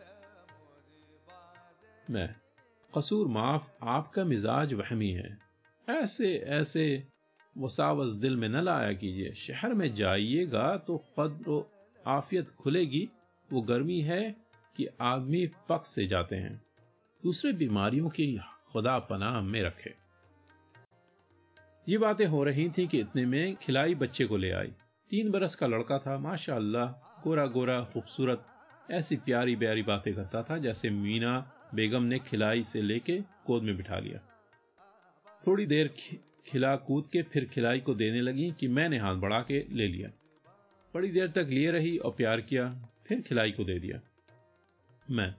मैं, 2.09 2.35
कसूर 2.97 3.27
माफ़ 3.27 3.69
आपका 3.83 4.23
मिजाज 4.23 4.73
वहमी 4.73 5.11
है। 5.11 5.37
ऐसे 5.89 6.35
ऐसे 6.37 7.07
वसावस 7.57 8.09
दिल 8.09 8.35
में 8.35 8.49
न 8.49 8.55
लाया 8.55 8.93
कीजिए। 8.93 9.33
शहर 9.33 9.73
में 9.73 9.93
जाइएगा 9.93 10.77
तो 10.77 10.97
कद्र 11.19 11.69
आफियत 12.07 12.49
खुलेगी। 12.49 13.09
वो 13.53 13.61
गर्मी 13.61 14.01
है 14.01 14.35
कि 14.75 14.87
आदमी 15.01 15.47
पक 15.69 15.85
से 15.85 16.07
जाते 16.07 16.35
हैं। 16.35 16.61
दूसरे 17.23 17.51
बीमारियों 17.53 18.09
की 18.09 18.39
खुदा 18.71 18.99
पनाह 18.99 19.41
में 19.41 19.61
रखे। 19.63 20.04
ये 21.87 21.97
बातें 21.97 22.25
हो 22.25 22.43
रही 22.43 22.69
थी 22.69 22.85
कि 22.87 22.99
इतने 22.99 23.25
में 23.25 23.55
खिलाई 23.55 23.95
बच्चे 23.95 24.25
को 24.25 24.37
ले 24.37 24.51
आई। 24.51 24.71
तीन 25.11 25.29
बरस 25.31 25.55
का 25.55 25.67
लड़का 25.67 25.97
था, 25.99 26.17
माशाल्लाह 26.19 26.87
गोरा 27.23 27.45
गोरा 27.47 27.79
खूबसूरत, 27.93 28.45
ऐसी 28.91 29.15
प्यारी 29.17 29.55
प्यारी 29.55 29.81
बातें 29.83 30.13
करता 30.15 30.41
था 30.43 30.57
जैसे 30.57 30.89
मीना 30.91 31.33
बेगम 31.75 32.03
ने 32.03 32.19
खिलाई 32.19 32.63
से 32.63 32.81
लेके 32.81 33.17
गोद 33.47 33.63
में 33.63 33.75
बिठा 33.77 33.99
लिया। 33.99 34.19
थोड़ी 35.43 35.65
देर 35.65 35.93
खिला 36.47 36.75
कूद 36.77 37.07
के 37.07 37.21
फिर 37.23 37.45
खिलाई 37.45 37.79
को 37.79 37.93
देने 37.95 38.21
लगी 38.21 38.51
कि 38.59 38.67
मैंने 38.69 38.97
हाथ 38.99 39.15
बढ़ा 39.17 39.39
के 39.41 39.63
ले 39.71 39.87
लिया। 39.87 40.09
बड़ी 40.93 41.09
देर 41.11 41.27
तक 41.27 41.47
लिए 41.49 41.71
रही 41.71 41.97
और 41.97 42.11
प्यार 42.11 42.41
किया, 42.41 42.69
फिर 43.07 43.21
खिलाई 43.21 43.51
को 43.51 43.63
दे 43.63 43.79
दिया। 43.79 43.99
मैं, 45.07 45.33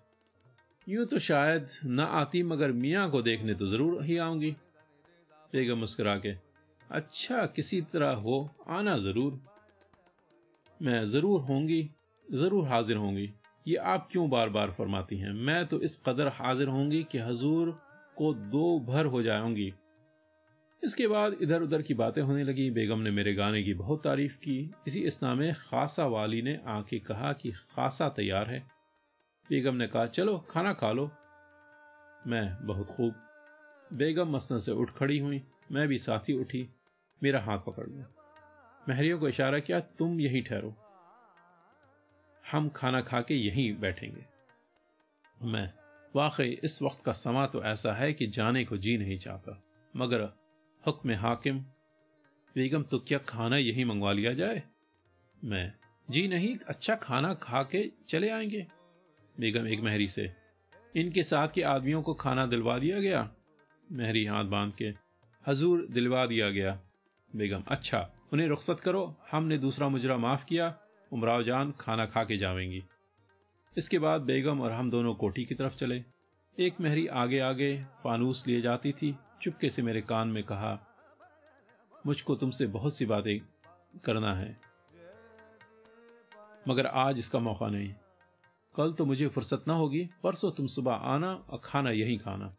यूँ 0.86 1.06
तो 1.06 1.18
शायद 1.21 1.66
ना 1.86 2.04
आती 2.14 2.42
मगर 2.44 2.73
मियाँ 2.75 3.10
को 3.10 3.23
देखने 3.23 3.54
तो 3.54 3.66
ज़रूर 3.66 4.02
ही 4.04 4.16
आऊँगी। 4.18 4.54
बेगम 5.52 5.78
मुस्कुरा 5.78 6.19
के 6.19 6.35
अच्छा 6.91 7.47
किसी 7.47 7.80
तरह 7.80 8.11
हो, 8.11 8.50
आना 8.69 8.99
ज़रूर। 8.99 9.41
मैं 10.82 11.04
ज़रूर 11.04 11.41
होंगी, 11.41 11.91
ज़रूर 12.32 12.69
हाजिर 12.69 12.97
होंगी। 12.97 13.32
ये 13.69 13.76
आप 13.76 14.09
क्यों 14.13 14.30
बार 14.30 14.49
बार 14.49 14.71
फरमाती 14.71 15.17
हैं? 15.17 15.32
मैं 15.32 15.67
तो 15.67 15.80
इस 15.80 16.02
कदर 16.06 16.28
हाजिर 16.28 16.69
होंगी 16.69 17.02
कि 17.04 17.19
हजूर 17.19 17.71
को 18.17 18.35
दो 18.35 18.80
भर 18.80 19.06
हो 19.06 19.23
जाऊँगी। 19.23 19.75
इसके 20.85 21.06
बाद 21.06 21.37
इधर 21.43 21.63
उधर 21.63 21.82
की 21.82 21.95
बातें 21.95 22.23
होने 22.23 22.45
लगी। 22.45 22.71
बेगम 22.71 22.99
ने 22.99 23.11
मेरे 23.11 23.35
गाने 23.35 23.63
की 23.63 23.75
बहुत 23.75 24.04
तारीफ़ 24.04 24.37
की। 24.37 24.75
इसी 24.87 25.00
इसना 25.00 25.35
में 25.35 25.54
खासा 25.54 26.06
वाली 26.06 26.43
ने 26.43 26.61
आके 26.67 26.99
कहा 26.99 27.32
कि 27.32 27.50
खासा 27.50 28.09
तैयार 28.09 28.50
है। 28.50 28.61
बेगम 29.50 29.75
ने 29.75 29.87
कहा, 29.87 30.06
चलो, 30.06 30.39
खाना 30.50 30.73
खा 30.73 30.93
लो। 30.93 31.11
मैं 32.26 32.67
बहुत 32.67 32.87
खूब 32.87 33.15
बेगम 33.92 34.28
मसन 34.28 34.58
से 34.58 34.72
उठ 34.72 34.90
खड़ी 34.90 35.18
हुई। 35.18 35.42
मैं 35.72 35.88
भी 35.88 35.99
साथ 35.99 36.30
उठी, 36.30 36.68
मेरा 37.22 37.40
हाथ 37.40 37.58
पकड़ 37.58 37.86
लिया। 37.86 38.06
महरियों 38.88 39.18
को 39.18 39.28
इशारा 39.28 39.58
किया, 39.58 39.80
तुम 39.80 40.20
यहीं 40.20 40.42
ठहरो। 40.42 40.75
हम 42.52 42.68
खाना 42.68 43.00
खा 43.00 43.20
के 43.20 43.34
यहीं 43.34 43.76
बैठेंगे। 43.76 44.25
मैं, 45.42 45.72
वाकई, 46.16 46.60
इस 46.64 46.82
वक्त 46.82 47.04
का 47.04 47.12
समा 47.12 47.46
तो 47.46 47.62
ऐसा 47.62 47.92
है 47.92 48.12
कि 48.12 48.26
जाने 48.26 48.64
को 48.64 48.76
जी 48.76 48.99
नहीं 48.99 49.18
चाहता। 49.18 49.62
मगर 49.96 50.22
हुक्म 50.86 51.14
हाकिम, 51.14 51.60
बेगम 52.54 52.82
तो 52.82 52.99
क्या 52.99 53.18
खाना 53.18 53.56
यही 53.56 53.84
मंगवा 53.84 54.12
लिया 54.12 54.34
जाए? 54.34 54.62
मैं, 55.44 55.72
जी 56.10 56.28
नहीं 56.28 56.58
अच्छा 56.58 56.94
खाना 56.94 57.34
खा 57.34 57.62
के 57.62 57.92
चले 58.08 58.30
आएँगे। 58.30 58.66
बेगम 59.40 59.66
एक 59.66 59.80
महरी 59.80 60.08
से, 60.08 60.34
इनके 60.96 61.22
साथ 61.22 61.49
के 61.54 61.62
आदमियों 61.62 62.02
को 62.02 62.14
खाना 62.14 62.46
दिलवा 62.46 62.78
दिया 62.78 63.00
गया? 63.00 63.35
महरी 63.92 64.25
हाथ 64.25 64.44
बाँध 64.44 64.72
के, 64.75 64.92
हजूर, 65.44 65.86
दिलवा 65.90 66.25
दिया 66.26 66.50
गया। 66.50 66.78
बेगम 67.32 67.62
अच्छा 67.68 67.99
उन्हें 68.32 68.46
रुख्सत 68.49 68.80
करो, 68.80 69.14
हमने 69.30 69.58
दूसरा 69.58 69.88
मुजरा 69.88 70.16
माफ़ 70.16 70.44
किया, 70.44 70.75
उमराव 71.12 71.42
जान 71.42 71.72
खाना 71.80 72.06
खा 72.06 72.25
के 72.25 72.36
जावेंगी। 72.36 72.82
इसके 73.76 73.99
बाद 73.99 74.20
बेगम 74.20 74.60
और 74.60 74.72
हम 74.72 74.90
दोनों 74.90 75.14
कोठी 75.14 75.44
की 75.44 75.54
तरफ़ 75.54 75.76
चले। 75.76 76.02
एक 76.58 76.80
महरी 76.80 77.06
आगे 77.06 77.38
आगे 77.38 77.76
फानूस 78.04 78.46
लिए 78.46 78.60
जाती 78.60 78.92
थी, 78.92 79.14
चुपके 79.42 79.70
से 79.70 79.82
मेरे 79.82 80.00
कान 80.00 80.28
में 80.28 80.42
कहा, 80.42 80.78
मुझको 82.06 82.34
तुमसे 82.36 82.66
बहुत 82.66 82.96
सी 82.96 83.06
बातें 83.06 83.38
करना 84.04 84.34
है, 84.34 84.56
मगर 86.68 86.86
आज 86.86 87.18
इसका 87.18 87.38
मौका 87.38 87.68
नहीं। 87.68 87.94
कल 88.75 88.92
तो 88.92 89.04
मुझे 89.04 89.28
फुर्सत 89.28 89.64
ना 89.68 89.75
होगी, 89.75 90.08
परसों 90.22 90.50
तुम 90.50 90.66
सुबह 90.66 90.92
आना 90.92 91.34
और 91.50 91.60
खाना 91.64 91.90
यहीं 91.90 92.18
खाना। 92.18 92.54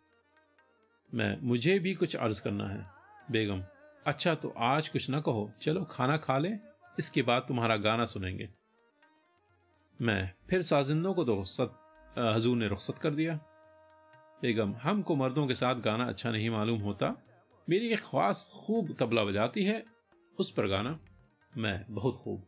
मैं, 1.13 1.39
मुझे 1.41 1.79
भी 1.79 1.93
कुछ 1.93 2.15
अर्ज़ 2.15 2.41
करना 2.41 2.67
है। 2.67 2.85
बेगम 3.31 3.63
अच्छा 4.07 4.35
तो 4.35 4.53
आज 4.57 4.89
कुछ 4.89 5.09
ना 5.09 5.21
कहो। 5.21 5.51
चलो, 5.61 5.83
खाना 5.83 6.17
खा 6.17 6.37
लें। 6.37 6.59
इसके 6.99 7.21
बाद 7.21 7.45
तुम्हारा 7.47 7.77
गाना 7.77 8.05
सुनेंगे। 8.05 8.49
मैं, 10.01 10.33
फिर 10.49 10.61
साजिंदों 10.61 11.13
को 11.13 11.23
तो 11.23 11.43
हजूर 12.17 12.57
ने 12.57 12.67
रुख्सत 12.67 12.97
कर 12.97 13.11
दिया। 13.11 13.35
बेगम, 14.41 14.73
हमको 14.73 15.15
मर्दों 15.15 15.47
के 15.47 15.55
साथ 15.55 15.75
गाना 15.75 16.05
अच्छा 16.05 16.31
नहीं 16.31 16.49
मालूम 16.49 16.81
होता। 16.81 17.23
मेरी 17.69 17.87
एक 17.87 17.99
ख्वास 17.99 18.51
खूब 18.53 18.95
तबला 18.99 19.23
बजाती 19.23 19.63
है। 19.63 19.85
उस 20.39 20.51
पर 20.51 20.67
गाना। 20.67 20.99
मैं, 21.57 21.85
बहुत 21.89 22.15
खूब। 22.15 22.47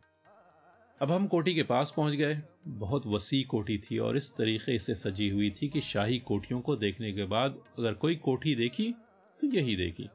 अब 1.02 1.12
हम 1.12 1.28
कोठी 1.28 1.54
के 1.56 1.64
पास 1.64 1.94
पहुँच 1.98 2.14
गए। 2.14 2.42
बहुत 2.68 3.06
वसी 3.08 3.42
कोठी 3.44 3.78
थी 3.78 3.98
और 3.98 4.18
इस 4.18 4.32
तरीके 4.36 4.78
से 4.80 4.96
सजी 4.96 5.30
हुई 5.30 5.50
थी 5.52 5.68
कि 5.68 5.82
शाही 5.82 6.18
कोठियों 6.20 6.60
को 6.62 6.76
देखने 6.76 7.12
के 7.14 7.26
बाद 7.26 7.60
अगर 7.80 7.94
कोई 7.94 8.16
कोठी 8.16 8.56
देखी 8.56 8.92
तो 9.40 9.48
यही 9.48 9.76
देखी। 9.76 10.10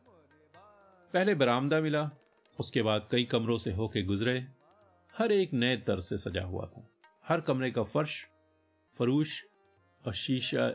पहले 1.15 1.35
बरामदा 1.35 1.81
मिला, 1.81 2.11
उसके 2.59 2.83
बाद 2.83 3.09
कई 3.11 3.25
कमरों 3.25 3.57
से 3.59 3.73
होके 3.73 4.03
गुजरे। 4.03 4.47
हर 5.15 5.33
एक 5.33 5.53
नए 5.53 5.77
तर्ज 5.77 6.03
से 6.03 6.19
सजा 6.19 6.43
हुआ 6.43 6.67
था। 6.67 6.87
हर 7.25 7.41
कमरे 7.41 7.71
का 7.71 7.83
फर्श, 7.83 8.27
फरूश 8.99 9.43
और 10.07 10.15
शीशा 10.15 10.71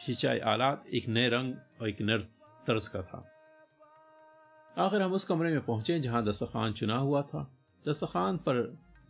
शीशाई 0.00 0.38
आलात 0.38 0.84
एक 0.94 1.08
नए 1.08 1.28
रंग 1.28 1.54
और 1.80 1.88
एक 1.88 2.00
नर 2.00 2.20
तर्ज 2.66 2.88
का 2.88 3.02
था। 3.02 3.28
आखिर 4.78 5.02
हम 5.02 5.12
उस 5.12 5.24
कमरे 5.24 5.50
में 5.50 5.60
पहुँचे 5.60 6.00
जहाँ 6.00 6.24
दस्तखान 6.24 6.72
चुना 6.72 6.96
हुआ 6.96 7.22
था। 7.22 7.42
दस्तखान 7.88 8.36
पर 8.36 8.62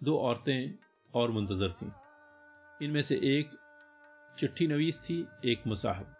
दो 0.02 0.18
औरतें 0.18 0.78
और 1.14 1.30
मुंतजर 1.30 1.72
थीं। 1.72 1.90
इनमें 2.82 3.02
से 3.02 3.16
एक 3.16 3.50
चिट्ठी 4.38 4.66
नवीस 4.66 5.00
थी, 5.00 5.26
एक 5.44 5.66
मुसाहब। 5.66 6.14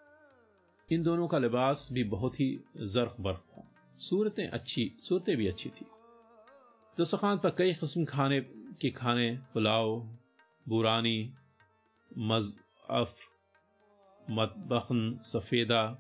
इन 0.93 1.03
दोनों 1.03 1.29
का 1.29 1.39
लिबास 1.39 1.89
भी 1.93 2.05
बहुत 2.05 2.41
ही 2.41 2.61
जर्क 2.77 3.17
बर्क 3.21 3.45
था। 3.51 3.69
सूरतें 3.99 4.49
अच्छी, 4.49 4.97
सूरतें 5.01 5.37
भी 5.37 5.49
अच्छी 5.49 5.71
थी। 5.71 5.87
दस्तखान 7.01 7.39
पर 7.39 7.51
कई 7.51 7.75
कस्म 7.75 8.05
खाने 8.05 8.41
के 8.81 8.91
खाने, 8.91 9.39
पुलाव, 9.55 10.01
बुरानी, 10.69 11.35
मज, 12.19 12.59
अफ, 12.91 13.17
मतबखन, 14.31 15.19
सफ़ेदा, 15.23 15.99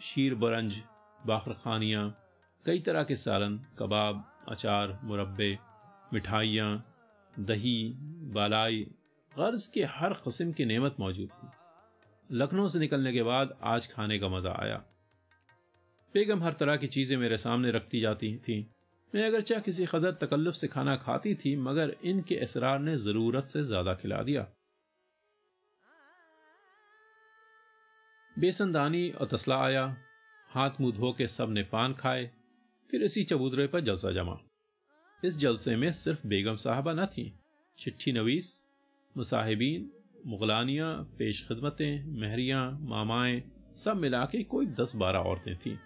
शीर 0.00 0.34
बरंज 0.34 0.82
बाखरखानियाँ 1.26 2.24
कई 2.66 2.80
तरह 2.80 3.04
के 3.04 3.14
सालन, 3.14 3.58
कबाब, 3.78 4.44
अचार, 4.48 5.00
मुरब्बे, 5.02 5.58
मिठाइयाँ 6.12 6.94
दही 7.38 7.92
बालाई 8.34 8.80
गर्ज 9.32 9.66
के 9.66 9.82
हर 9.84 10.12
कस्म 10.26 10.52
की 10.52 10.64
नेमत 10.64 10.96
मौजूद 11.00 11.28
थी। 11.28 12.36
लखनऊ 12.36 12.68
से 12.68 12.78
निकलने 12.78 13.12
के 13.12 13.22
बाद 13.22 13.58
आज 13.64 13.86
खाने 13.86 14.18
का 14.18 14.28
मज़ा 14.28 14.52
आया। 14.52 14.76
बेगम 16.14 16.42
हर 16.42 16.52
तरह 16.52 16.76
की 16.76 16.86
चीज़ें 16.86 17.16
मेरे 17.16 17.36
सामने 17.36 17.70
रखती 17.70 18.00
जाती 18.00 18.36
थी। 18.38 18.58
मैं 19.14 19.26
अगरचा 19.26 19.58
किसी 19.58 19.86
कदर 19.86 20.12
तकल्लुफ 20.12 20.54
से 20.54 20.68
खाना 20.68 20.96
खाती 20.96 21.34
थी, 21.34 21.56
मगर 21.56 21.94
इनके 22.04 22.34
इसरार 22.34 22.78
ने 22.78 22.96
ज़रूरत 22.96 23.44
से 23.44 23.62
ज़्यादा 23.62 23.94
खिला 23.94 24.22
दिया। 24.22 24.46
बेसनदानी 28.36 29.10
और 29.10 29.26
तसला 29.26 29.62
आया, 29.64 29.96
हाथ 30.50 30.80
मुँह 30.80 30.96
धो 30.96 31.12
के 31.12 31.26
सबने 31.26 31.62
पान 31.62 31.94
खाए, 31.94 32.30
फिर 32.90 33.02
इसी 33.02 33.24
चबूतरे 33.24 33.66
पर 33.66 33.80
जलसा 33.80 34.12
जमा। 34.12 34.38
इस 35.22 35.36
जलसे 35.38 35.74
में 35.76 35.90
सिर्फ़ 35.92 36.26
बेगम 36.28 36.56
साहबा 36.56 36.92
न 36.92 37.06
थी 37.06 37.32
चिट्ठी 37.78 38.12
नवीस 38.12 38.50
मुसाहिबीन 39.16 39.90
मुगलानियाँ 40.26 40.92
पेश 41.18 41.42
खदमतें 41.48 42.20
महरियाँ 42.20 42.62
मामाएँ 42.90 43.42
सब 43.76 43.96
मिला 43.96 44.24
के 44.32 44.42
कोई 44.52 44.66
दस 44.80 44.94
बारह 44.96 45.28
औरतें 45.30 45.56
थीं 45.56 45.76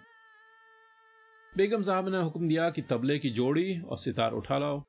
बेगम 1.53 1.81
साहब 1.81 2.09
ने 2.09 2.21
हुक्म 2.21 2.47
दिया 2.47 2.69
कि 2.69 2.81
तबले 2.89 3.17
की 3.19 3.29
जोड़ी 3.29 3.79
और 3.81 3.97
सितार 3.97 4.33
उठा 4.33 4.57
लाओ 4.57 4.83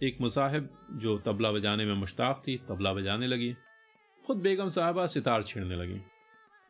एक 0.00 0.20
मुसाहिब 0.20 0.68
जो 1.02 1.18
तबला 1.26 1.52
बजाने 1.52 1.84
में 1.84 1.94
मुश्ताक 1.94 2.42
थी 2.48 2.56
तबला 2.68 2.92
बजाने 2.92 3.26
लगी 3.26 3.52
खुद 4.24 4.38
बेगम 4.42 4.68
साहबा 4.76 5.06
सितार 5.06 5.42
छेड़ने 5.42 5.76
लगी 5.76 6.00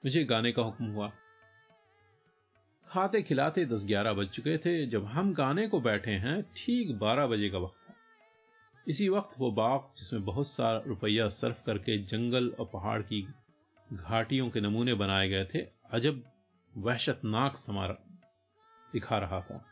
मुझे 0.04 0.24
गाने 0.24 0.52
का 0.52 0.62
हुक्म 0.62 0.86
हुआ 0.86 1.12
खाते 2.88 3.20
खिलाते 3.22 3.64
दस 3.66 3.84
ग्यारह 3.86 4.12
बज 4.12 4.28
चुके 4.28 4.56
थे, 4.58 4.86
जब 4.86 5.04
हम 5.06 5.32
गाने 5.34 5.66
को 5.68 5.80
बैठे 5.80 6.10
हैं, 6.10 6.42
ठीक 6.56 6.98
बारह 6.98 7.26
बजे 7.26 7.48
का 7.48 7.58
वक्त 7.58 7.84
था। 7.84 7.94
इसी 8.86 9.08
वक्त 9.08 9.38
वो 9.38 9.50
बाग, 9.52 9.86
जिसमें 9.96 10.24
बहुत 10.24 10.48
सारा 10.48 10.82
रुपया 10.86 11.28
सर्फ 11.28 11.62
करके 11.66 11.98
जंगल 12.04 12.48
और 12.50 12.70
पहाड़ 12.72 13.00
की 13.02 13.22
घाटियों 13.88 14.48
के 14.50 14.60
नमूने 14.60 14.94
बनाए 14.94 15.28
गए 15.28 15.44
थे, 15.44 15.66
अजब 15.90 16.22
वहशतनाक 16.74 17.56
समारा 17.56 17.96
दिखा 18.92 19.18
रहा 19.18 19.40
था। 19.40 19.64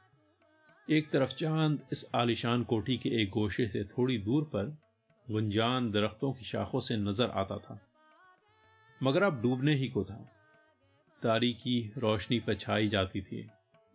एक 0.88 1.10
तरफ़ 1.10 1.34
चाँद 1.34 1.78
इस 1.92 2.10
आलिशान 2.14 2.62
कोठी 2.64 2.96
के 2.96 3.08
एक 3.22 3.30
गोशे 3.30 3.66
से 3.68 3.84
थोड़ी 3.88 4.18
दूर 4.20 4.44
पर 4.54 4.76
गुंजान 5.26 5.90
दरख्तों 5.90 6.32
की 6.32 6.44
शाखों 6.44 6.80
से 6.80 6.96
नज़र 6.98 7.30
आता 7.36 7.56
था, 7.58 7.80
मगर 9.00 9.22
अब 9.22 9.40
डूबने 9.42 9.74
ही 9.74 9.88
को 9.88 10.04
था। 10.04 10.18
तारीकी 11.24 11.92
रोशनी 11.98 12.40
पर 12.40 12.54
छाई 12.54 12.88
जाती 12.88 13.20
थी, 13.20 13.50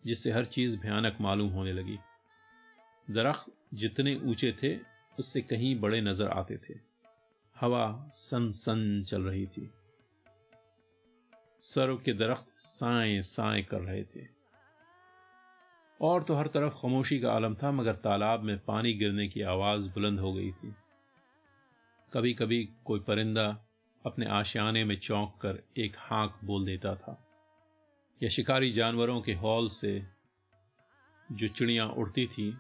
जिससे 0.06 0.32
हर 0.32 0.46
चीज़ 0.46 0.78
भयानक 0.80 1.18
मालूम 1.22 1.50
होने 1.50 1.74
लगी। 1.74 2.00
दरख्त 3.10 3.52
जितने 3.74 4.16
ऊँचे 4.16 4.56
थे, 4.64 4.80
उससे 5.20 5.42
कहीं 5.42 5.80
बड़े 5.80 6.02
नज़र 6.02 6.28
आते 6.28 6.58
थे। 6.58 6.74
हवा 7.60 8.10
सन 8.14 8.52
सन 8.52 9.04
चल 9.04 9.22
रही 9.22 9.48
थी। 9.48 9.72
सरों 11.62 11.98
के 11.98 12.14
दरख्त 12.14 12.48
साए 12.58 13.22
साए 13.22 13.62
कर 13.62 13.80
रहे 13.80 14.04
थे। 14.04 14.28
और 16.02 16.24
तो 16.24 16.36
हर 16.36 16.48
तरफ़ 16.48 16.74
खामोशी 16.74 17.20
का 17.20 17.32
आलम 17.32 17.56
था, 17.56 17.72
मगर 17.72 17.96
तालाब 17.96 18.44
में 18.44 18.60
पानी 18.60 18.94
गिरने 18.94 19.28
की 19.28 19.42
आवाज़ 19.42 19.90
बुलंद 19.90 20.20
हो 20.20 20.34
गई 20.34 20.52
थी। 20.52 20.76
कभी 22.14 22.34
कभी 22.34 22.70
कोई 22.86 23.00
परिंदा 23.00 23.66
अपने 24.06 24.26
आशियाने 24.26 24.86
में 24.86 25.00
चौंक 25.00 25.40
कर 25.42 25.64
एक 25.78 25.96
हाँक 25.98 26.40
बोल 26.44 26.66
देता 26.66 26.96
था। 26.96 27.28
या 28.24 28.30
शिकारी 28.30 28.72
जानवरों 28.72 29.22
के 29.22 29.34
हॉल 29.34 29.68
से 29.70 30.04
जो 31.32 31.48
चिड़ियाँ 31.48 31.90
उड़ती 31.90 32.28
थी, 32.28 32.58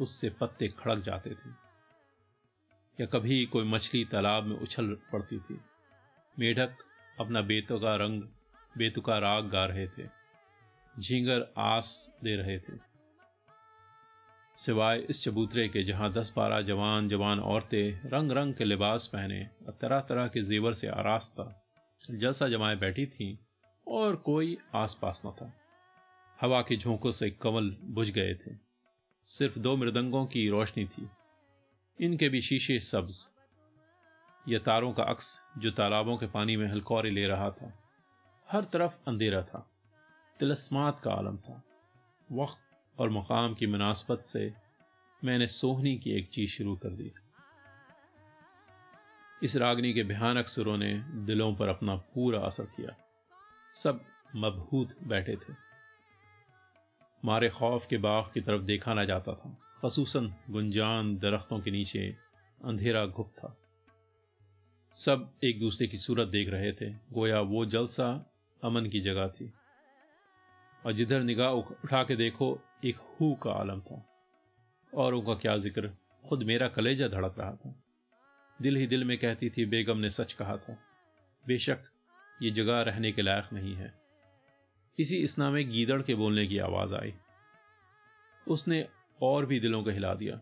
उससे 0.00 0.30
पत्ते 0.30 0.68
खड़क 0.68 0.98
जाते 0.98 1.30
थे। 1.30 1.50
या 3.00 3.06
कभी 3.06 3.46
कोई 3.46 3.64
मछली 3.64 4.04
तालाब 4.04 4.44
में 4.44 4.56
उछल 4.56 4.98
पड़ती 5.12 5.38
थी। 5.38 5.60
मेढक 6.38 6.76
अपना 7.20 7.40
बेतुका 7.40 7.96
रंग, 7.96 8.22
बेतुका 8.78 9.18
राग 9.18 9.48
गा 9.48 9.64
रहे 9.64 9.88
थे। 9.88 10.08
झींगर 10.98 11.54
आस 11.58 12.16
दे 12.24 12.36
रहे 12.36 12.58
थे। 12.58 12.91
सिवाय 14.56 14.98
इस 14.98 15.24
चबूतरे 15.24 15.68
के 15.68 15.82
जहाँ 15.82 16.12
दस 16.12 16.34
बारह 16.36 16.62
जवान 16.62 17.08
जवान 17.08 17.40
औरतें 17.40 18.08
रंग 18.08 18.32
रंग 18.32 18.54
के 18.54 18.64
लिबास 18.64 19.06
पहने 19.06 19.44
और 19.66 19.78
तरह 19.80 20.00
तरह 20.00 20.26
के 20.26 20.42
जेवर 20.42 20.74
से 20.74 20.88
आरास्ता 20.88 21.58
जलसा 22.10 22.48
जमाए 22.48 22.76
बैठी 22.76 23.06
थीं 23.06 23.36
और 23.88 24.16
कोई 24.16 24.58
आसपास 24.74 25.22
न 25.26 25.30
था। 25.30 25.52
हवा 26.40 26.62
के 26.62 26.76
झोंकों 26.76 27.10
से 27.10 27.30
कमल 27.30 27.76
बुझ 27.82 28.10
गए 28.10 28.34
थे। 28.34 28.56
सिर्फ़ 29.26 29.58
दो 29.58 29.76
मृदंगों 29.76 30.26
की 30.26 30.48
रोशनी 30.48 30.84
थी। 30.84 31.08
इनके 32.00 32.28
भी 32.28 32.40
शीशे 32.40 32.80
सब्ज। 32.80 33.28
यह 34.48 34.58
तारों 34.58 34.92
का 34.92 35.02
अक्स 35.02 35.42
जो 35.58 35.70
तालाबों 35.70 36.16
के 36.16 36.26
पानी 36.26 36.56
में 36.56 36.68
हलकौरे 36.68 37.10
ले 37.10 37.26
रहा 37.26 37.50
था। 37.50 37.78
हर 38.50 38.64
तरफ़ 38.64 38.98
अंधेरा 39.08 39.42
था। 39.42 39.70
तिलस्मात 40.40 41.00
का 41.00 41.12
आलम 41.12 41.36
था। 41.36 41.62
वक्त 42.32 42.71
और 42.98 43.10
मुकाम 43.10 43.54
की 43.54 43.66
मुनासबत 43.66 44.24
से 44.26 44.54
मैंने 45.24 45.46
सोहनी 45.46 45.98
की 45.98 46.10
एक 46.10 46.28
चीज़ 46.28 46.50
शुरू 46.50 46.76
कर 46.76 46.88
दी। 46.88 47.12
इस 49.42 49.56
रागनी 49.56 49.92
के 49.92 50.02
भयानक 50.02 50.48
सुरों 50.48 50.76
ने 50.76 50.98
दिलों 50.98 51.54
पर 51.54 51.68
अपना 51.68 51.96
पूरा 51.96 52.40
असर 52.40 52.64
किया। 52.64 52.96
सब 53.74 54.04
मबहूत 54.36 55.02
बैठे 55.02 55.36
थे। 55.36 55.54
मारे 57.24 57.48
खौफ 57.48 57.86
के 57.86 57.98
बाग 57.98 58.24
की 58.34 58.40
तरफ़ 58.40 58.62
देखा 58.62 58.94
ना 58.94 59.04
जाता 59.04 59.32
था। 59.34 59.58
खसूसन 59.82 60.34
गुंजान 60.50 61.18
दरख्तों 61.18 61.60
के 61.60 61.70
नीचे 61.70 62.16
अंधेरा 62.64 63.06
घुप 63.06 63.28
था। 63.28 63.58
सब 64.94 65.34
एक 65.44 65.60
दूसरे 65.60 65.86
की 65.86 65.96
सूरत 65.96 66.28
देख 66.28 66.48
रहे 66.48 66.72
थे। 66.72 66.90
गोया 66.90 67.40
वो 67.40 67.66
जलसा 67.66 68.32
अमन 68.64 68.86
की 68.86 69.00
जगह 69.00 69.28
थी। 69.28 69.52
और 70.86 70.92
जिधर 70.92 71.20
निगाह 71.22 71.50
उठा 71.50 72.02
के 72.04 72.16
देखो, 72.16 72.60
एक 72.84 72.96
हु 72.96 73.34
का 73.34 73.50
आलम 73.50 73.80
था। 73.80 74.08
और 74.94 75.14
उनका 75.14 75.34
क्या 75.34 75.56
ज़िक्र? 75.56 75.90
खुद 76.28 76.42
मेरा 76.42 76.68
कलेजा 76.68 77.08
धड़क 77.08 77.34
रहा 77.38 77.52
था। 77.52 77.84
दिल 78.62 78.76
ही 78.76 78.86
दिल 78.86 79.04
में 79.04 79.18
कहती 79.18 79.50
थी, 79.50 79.66
बेगम 79.66 79.98
ने 79.98 80.10
सच 80.10 80.32
कहा 80.32 80.56
था। 80.56 80.78
बेशक, 81.46 81.78
ये 82.42 82.50
जगह 82.50 82.80
रहने 82.80 83.12
के 83.12 83.22
लायक 83.22 83.52
नहीं 83.52 83.74
है। 83.74 83.94
इसी 84.98 85.16
इसना 85.16 85.50
में 85.50 85.70
गीदड़ 85.70 86.02
के 86.02 86.14
बोलने 86.14 86.46
की 86.46 86.58
आवाज़ 86.58 86.94
आई। 86.94 87.14
उसने 88.48 88.88
और 89.22 89.46
भी 89.46 89.60
दिलों 89.60 89.84
को 89.84 89.90
हिला 89.90 90.14
दिया। 90.14 90.40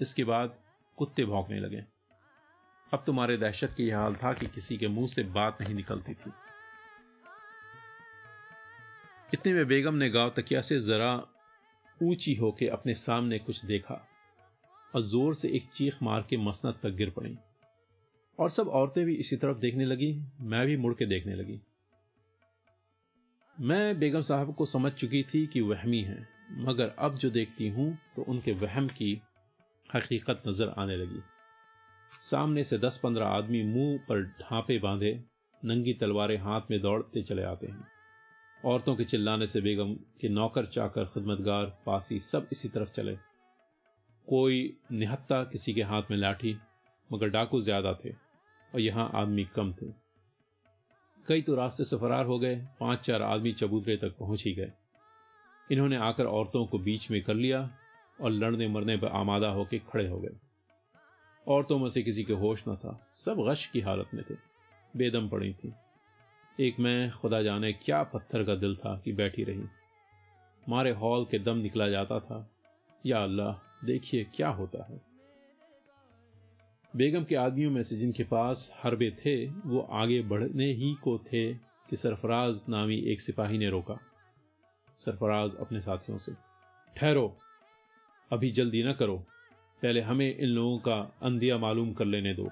इसके 0.00 0.24
बाद 0.24 0.58
कुत्ते 0.96 1.24
भौंकने 1.24 1.60
लगे। 1.60 1.84
अब 2.94 3.02
तुम्हारे 3.06 3.36
दहशत 3.36 3.74
की 3.76 3.88
यह 3.88 3.98
हाल 3.98 4.14
था 4.14 4.32
कि 4.32 4.46
किसी 4.46 4.78
के 4.78 4.88
मुँह 4.88 5.06
से 5.06 5.22
बात 5.22 5.58
नहीं 5.60 5.74
निकलती 5.74 6.14
थी। 6.14 6.30
इतने 9.34 9.52
में 9.52 9.66
बेगम 9.66 9.94
ने 9.94 10.08
गाँव 10.10 10.32
तकिया 10.36 10.60
से 10.60 10.78
जरा 10.78 11.12
ऊँची 12.02 12.34
होकर 12.34 12.68
अपने 12.68 12.94
सामने 12.94 13.38
कुछ 13.38 13.64
देखा 13.64 13.94
और 14.94 15.02
ज़ोर 15.02 15.34
से 15.34 15.48
एक 15.48 15.68
चीख 15.74 16.02
मार 16.02 16.26
के 16.30 16.36
मसनत 16.36 16.78
पर 16.82 16.90
गिर 16.90 17.10
पड़ी। 17.10 17.36
और 18.38 18.50
सब 18.50 18.68
औरतें 18.68 19.04
भी 19.04 19.14
इसी 19.14 19.36
तरफ़ 19.36 19.58
देखने 19.58 19.84
लगी, 19.84 20.12
मैं 20.40 20.66
भी 20.66 20.76
मुड़ 20.76 20.94
के 20.94 21.06
देखने 21.06 21.34
लगी। 21.34 21.60
मैं 23.56 23.98
बेगम 23.98 24.20
साहब 24.20 24.54
को 24.54 24.66
समझ 24.66 24.92
चुकी 24.92 25.22
थी 25.22 25.46
कि 25.46 25.60
वहमी 25.60 26.00
है, 26.02 26.26
मगर 26.58 26.94
अब 26.98 27.18
जो 27.18 27.30
देखती 27.30 27.68
हूँ 27.68 27.98
तो 28.16 28.22
उनके 28.22 28.52
वहम 28.52 28.88
की 28.88 29.20
हकीकत 29.90 30.42
नज़र 30.48 30.74
आने 30.78 30.96
लगी। 30.96 31.22
सामने 32.20 32.64
से 32.64 32.78
दस 32.78 33.00
पंद्रह 33.02 33.26
आदमी 33.26 33.62
मुँह 33.64 33.98
पर 33.98 34.22
ढांपे 34.42 34.78
बांधे, 34.78 35.12
नंगी 35.62 35.94
तलवारें 35.94 36.36
हाथ 36.38 36.70
में 36.70 36.80
दौड़ते 36.80 37.22
चले 37.22 37.42
आते 37.42 37.66
हैं। 37.66 37.86
औरतों 38.64 38.94
के 38.96 39.04
चिल्लाने 39.04 39.46
से 39.46 39.60
बेगम 39.60 39.94
के 40.20 40.28
नौकर 40.28 40.66
चाकर 40.66 41.04
खदमतगार 41.04 41.64
पासी 41.86 42.18
सब 42.20 42.48
इसी 42.52 42.68
तरफ़ 42.68 42.90
चले। 42.90 43.14
कोई 44.28 44.78
निहत्ता 44.92 45.42
किसी 45.44 45.74
के 45.74 45.82
हाथ 45.82 46.10
में 46.10 46.16
लाठी, 46.18 46.56
मगर 47.10 47.28
डाकू 47.28 47.60
ज़्यादा 47.60 47.92
थे 48.04 48.10
और 48.10 48.80
यहाँ 48.80 49.10
आदमी 49.14 49.44
कम 49.44 49.72
थे। 49.72 49.92
कई 51.28 51.42
तो 51.42 51.54
रास्ते 51.54 51.84
से 51.84 51.96
फरार 51.96 52.26
हो 52.26 52.38
गए 52.38 52.56
पाँच 52.80 53.00
चार 53.00 53.22
आदमी 53.22 53.52
चबूतरे 53.52 53.96
तक 53.96 54.16
पहुँच 54.18 54.44
ही 54.44 54.54
गए। 54.54 54.72
इन्होंने 55.72 55.96
आकर 55.96 56.26
औरतों 56.26 56.66
को 56.66 56.78
बीच 56.78 57.10
में 57.10 57.22
कर 57.22 57.34
लिया 57.34 57.70
और 58.18 58.30
लड़ने 58.30 58.68
मरने 58.68 58.96
पर 58.96 59.08
आमादा 59.08 59.48
होकर 59.48 59.78
खड़े 59.88 60.08
हो 60.08 60.18
गए। 60.18 60.36
औरतों 61.46 61.78
में 61.78 61.88
से 61.88 62.02
किसी 62.02 62.24
के 62.24 62.32
होश 62.32 62.64
न 62.68 62.76
था, 62.76 63.10
सब 63.14 63.44
गश 63.48 63.66
की 63.66 63.80
हालत 63.80 64.10
में 64.14 64.24
थे, 64.30 64.34
बेदम 64.94 65.28
पड़ी 65.28 65.52
थी। 65.54 65.72
एक 66.60 66.80
मैं, 66.80 67.10
खुदा 67.10 67.42
जाने 67.42 67.72
क्या 67.72 68.02
पत्थर 68.02 68.44
का 68.44 68.54
दिल 68.54 68.76
था 68.76 69.02
कि 69.04 69.12
बैठी 69.12 69.44
रही। 69.44 69.62
मारे 70.68 70.90
हॉल 70.90 71.24
के 71.24 71.38
दम 71.38 71.56
निकला 71.58 71.88
जाता 71.88 72.20
था। 72.20 72.50
या 73.06 73.22
अल्लाह, 73.22 73.86
देखिए 73.86 74.24
क्या 74.24 74.48
होता 74.48 74.92
है। 74.92 75.00
बेगम 76.96 77.24
के 77.24 77.36
आदमियों 77.36 77.70
में 77.70 77.82
से 77.82 77.96
जिनके 77.96 78.24
पास 78.24 78.74
हरबे 78.82 79.10
थे, 79.10 79.46
वो 79.46 79.80
आगे 79.80 80.22
बढ़ने 80.22 80.72
ही 80.72 80.94
को 80.94 81.18
थे 81.18 81.54
कि 81.54 81.96
सरफराज 81.96 82.64
नामी 82.68 82.98
एक 82.98 83.20
सिपाही 83.20 83.58
ने 83.58 83.70
रोका। 83.70 83.98
सरफराज 84.98 85.56
अपने 85.56 85.80
साथियों 85.80 86.18
से, 86.18 86.32
ठहरो, 86.96 87.38
अभी 88.32 88.50
जल्दी 88.50 88.82
ना 88.82 88.92
करो। 88.92 89.18
पहले 89.82 90.00
हमें 90.00 90.36
इन 90.36 90.48
लोगों 90.48 90.78
का 90.78 91.18
अंधिया 91.22 91.58
मालूम 91.58 91.92
कर 91.92 92.04
लेने 92.04 92.34
दो। 92.34 92.48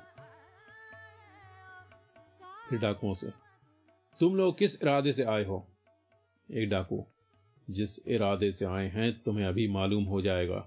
फिर 2.71 2.79
डाकुओं 2.79 3.15
से 3.15 3.46
तुम 4.21 4.37
लोग 4.37 4.59
किस 4.59 4.83
इरादे 4.83 5.13
से 5.13 5.25
आए 5.25 5.45
हो? 5.45 5.67
एक 6.49 6.69
डाकू, 6.71 7.05
जिस 7.69 7.99
इरादे 8.09 8.51
से 8.51 8.65
आए 8.65 8.89
हैं, 8.89 9.13
तुम्हें 9.23 9.47
अभी 9.47 9.67
मालूम 9.69 10.05
हो 10.05 10.21
जाएगा। 10.23 10.67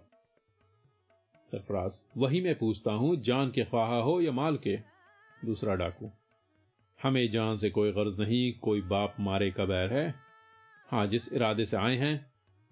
सरफराज, 1.51 2.01
वही 2.17 2.41
मैं 2.41 2.57
पूछता 2.57 2.91
हूँ, 2.91 3.15
जान 3.21 3.51
के 3.51 3.63
ख्वाहा 3.63 3.97
हो 3.97 4.19
या 4.21 4.31
माल 4.31 4.57
के? 4.57 4.77
दूसरा 5.45 5.75
डाकू, 5.75 6.11
हमें 6.99 7.29
जान 7.31 7.55
से 7.55 7.69
कोई 7.69 7.91
गर्ज 7.91 8.19
नहीं, 8.19 8.51
कोई 8.59 8.81
बाप 8.81 9.15
मारे 9.19 9.49
का 9.51 9.65
बैर 9.65 9.93
है? 9.93 10.13
हाँ, 10.89 11.05
जिस 11.07 11.31
इरादे 11.33 11.65
से 11.65 11.77
आए 11.77 11.95
हैं, 11.95 12.25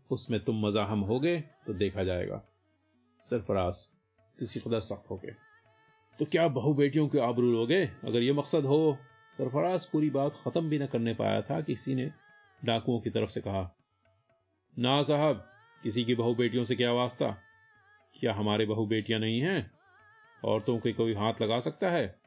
उसमें 0.10 0.40
तुम 0.40 0.66
मजाहम 0.66 1.00
होगे 1.02 1.38
तो 1.68 1.74
देखा 1.74 2.04
जाएगा। 2.04 2.42
सरफराज, 3.26 3.86
किसी 4.40 4.60
खुदा 4.60 4.80
सख्त 4.80 5.10
हो 5.10 5.18
गए 5.18 5.36
तो 6.20 6.26
क्या 6.26 6.48
बहु 6.48 6.74
बेटियों 6.74 7.08
के 7.08 7.20
आबरू 7.20 7.52
लोगे? 7.52 7.86
अगर 8.04 8.22
यह 8.22 8.34
मकसद 8.34 8.66
हो 8.66 8.98
सरफराज 9.38 9.86
पूरी 9.86 10.10
बात 10.10 10.34
खत्म 10.46 10.70
भी 10.70 10.80
न 10.80 10.86
करने 10.86 11.14
पाया 11.14 11.42
था 11.42 11.62
किसी 11.62 11.96
ने 11.96 12.12
डाकुओं 12.66 13.00
की 13.00 13.10
तरफ़ 13.10 13.30
से 13.30 13.42
कहा, 13.42 13.76
ना 14.80 15.02
साहब, 15.02 15.50
किसी 15.84 16.06
की 16.06 16.16
बहु 16.16 16.36
बेटियों 16.36 16.64
से 16.64 16.76
क्या 16.76 16.92
वास्ता? 16.92 17.32
क्या 18.20 18.34
हमारे 18.34 18.66
बहु 18.66 18.86
बेटियाँ 18.86 19.20
नहीं 19.20 19.42
हैं? 19.42 19.72
औरतों 20.46 20.80
के 20.80 20.94
कोई 20.94 21.14
हाथ 21.14 21.34
लगा 21.42 21.60
सकता 21.60 21.90
है? 21.90 22.20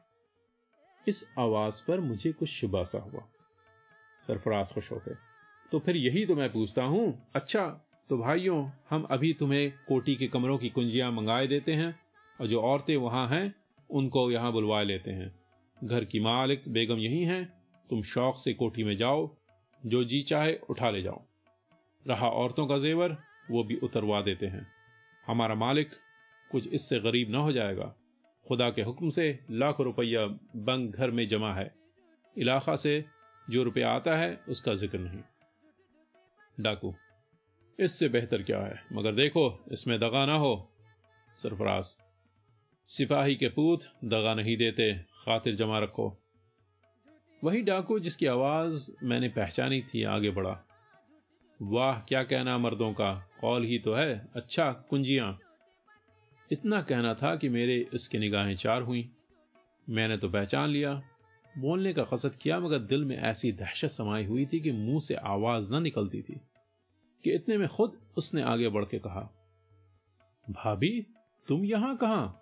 इस 1.07 1.33
आवाज़ 1.39 1.87
पर 1.87 1.99
मुझे 1.99 2.31
कुछ 2.31 2.49
शुभा 2.49 2.83
सा 2.83 2.99
हुआ। 2.99 3.21
सरफराज 4.27 4.71
खुश 4.71 4.91
हो 4.91 4.97
गए। 4.97 5.15
तो 5.71 5.79
फिर 5.79 5.97
यही 5.97 6.25
तो 6.25 6.35
मैं 6.35 6.51
पूछता 6.51 6.83
हूँ। 6.83 7.27
अच्छा 7.35 7.67
तो 8.09 8.17
भाइयों, 8.17 8.69
हम 8.89 9.03
अभी 9.03 9.33
तुम्हें 9.33 9.73
कोटी 9.87 10.15
के 10.15 10.27
कमरों 10.27 10.57
की 10.57 10.69
कुंजियाँ 10.69 11.11
मंगाए 11.11 11.47
देते 11.47 11.73
हैं 11.73 11.99
और 12.41 12.47
जो 12.47 12.61
औरतें 12.61 12.97
वहाँ 12.97 13.27
हैं, 13.27 13.55
उनको 13.89 14.31
यहाँ 14.31 14.51
बुलवा 14.51 14.81
लेते 14.81 15.11
हैं। 15.11 15.40
घर 15.83 16.05
की 16.05 16.19
मालिक, 16.19 16.63
बेगम 16.67 16.97
यही 16.97 17.23
हैं। 17.23 17.45
तुम 17.89 18.01
शौक 18.03 18.37
से 18.39 18.53
कोठी 18.53 18.83
में 18.83 18.97
जाओ, 18.97 19.37
जो 19.85 20.03
जी 20.03 20.21
चाहे 20.21 20.55
उठा 20.69 20.89
ले 20.89 21.01
जाओ। 21.01 21.21
रहा 22.07 22.27
औरतों 22.27 22.67
का 22.67 22.77
जेवर, 22.77 23.17
वो 23.51 23.63
भी 23.63 23.75
उतरवा 23.75 24.21
देते 24.21 24.47
हैं। 24.47 24.67
हमारा 25.27 25.55
मालिक 25.55 25.89
कुछ 26.51 26.67
इससे 26.67 26.99
गरीब 26.99 27.29
ना 27.29 27.37
हो 27.37 27.51
जाएगा। 27.51 27.95
खुदा 28.47 28.69
के 28.69 28.81
हुक्म 28.81 29.09
से 29.09 29.39
लाख 29.51 29.79
रुपया 29.81 30.25
बंग 30.55 30.93
घर 30.93 31.11
में 31.11 31.27
जमा 31.27 31.53
है। 31.53 31.73
इलाका 32.37 32.75
से 32.75 33.05
जो 33.49 33.63
रुपया 33.63 33.91
आता 33.91 34.15
है, 34.17 34.41
उसका 34.49 34.73
ज़िक्र 34.73 34.99
नहीं। 34.99 35.21
डाकू, 36.59 36.93
इससे 37.79 38.09
बेहतर 38.09 38.43
क्या 38.43 38.59
है? 38.59 38.81
मगर 38.93 39.15
देखो, 39.15 39.65
इसमें 39.71 39.99
दगा 39.99 40.25
ना 40.25 40.33
हो। 40.33 40.71
सरफराज, 41.37 41.95
सिपाही 42.89 43.35
के 43.35 43.47
पूत 43.47 43.83
दगा 44.03 44.33
नहीं 44.33 44.57
देते। 44.57 45.10
खातिर 45.25 45.55
जमा 45.55 45.79
रखो। 45.79 46.17
वही 47.43 47.61
डाकू 47.61 47.99
जिसकी 47.99 48.25
आवाज़ 48.25 48.91
मैंने 49.03 49.29
पहचानी 49.29 49.81
थी 49.81 50.03
आगे 50.03 50.29
बढ़ा। 50.29 50.63
वाह, 51.61 51.99
क्या 51.99 52.23
कहना 52.23 52.57
मर्दों 52.57 52.93
का? 52.93 53.29
कौल 53.41 53.63
ही 53.63 53.79
तो 53.79 53.93
है। 53.93 54.27
अच्छा 54.35 54.71
कुंजियाँ। 54.71 55.39
इतना 56.51 56.81
कहना 56.81 57.13
था 57.13 57.35
कि 57.35 57.49
मेरे 57.49 57.89
इसकी 57.93 58.17
निगाहें 58.17 58.55
चार 58.55 58.81
हुई। 58.81 59.09
मैंने 59.89 60.17
तो 60.17 60.29
पहचान 60.29 60.69
लिया। 60.69 61.03
बोलने 61.57 61.93
का 61.93 62.03
कसद 62.03 62.35
किया, 62.35 62.59
मगर 62.59 62.79
दिल 62.79 63.05
में 63.05 63.17
ऐसी 63.17 63.51
दहशत 63.51 63.87
समाई 63.87 64.25
हुई 64.25 64.45
थी 64.45 64.59
कि 64.59 64.71
मुँह 64.71 64.99
से 64.99 65.15
आवाज़ 65.15 65.73
न 65.73 65.81
निकलती 65.83 66.21
थी 66.21 66.41
कि 67.23 67.31
इतने 67.31 67.57
में 67.57 67.67
खुद 67.67 68.01
उसने 68.17 68.41
आगे 68.41 68.69
बढ़ 68.69 68.85
के 68.85 68.99
कहा, 68.99 69.29
भाभी, 70.49 71.07
तुम 71.47 71.65
यहाँ 71.65 71.97
कहाँ? 71.97 72.41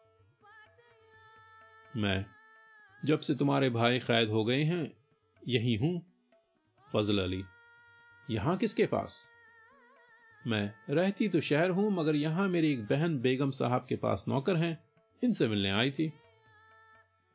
मैं 1.95 2.25
जब 3.05 3.19
से 3.19 3.35
तुम्हारे 3.35 3.69
भाई 3.69 3.99
कैद 3.99 4.29
हो 4.29 4.45
गए 4.45 4.63
हैं, 4.63 4.91
यही 5.47 5.75
हूँ, 5.75 6.01
फजल 6.93 7.19
अली। 7.19 7.43
यहाँ 8.29 8.57
किसके 8.57 8.85
पास? 8.85 9.27
मैं 10.47 10.73
रहती 10.89 11.27
तो 11.27 11.41
शहर 11.41 11.69
हूँ, 11.69 11.91
मगर 11.91 12.15
यहाँ 12.15 12.47
मेरी 12.47 12.71
एक 12.71 12.85
बहन 12.85 13.19
बेगम 13.19 13.51
साहब 13.51 13.85
के 13.89 13.95
पास 13.95 14.25
नौकर 14.27 14.55
हैं, 14.55 14.77
इनसे 15.23 15.47
मिलने 15.47 15.71
आई 15.71 15.91
थी। 15.91 16.13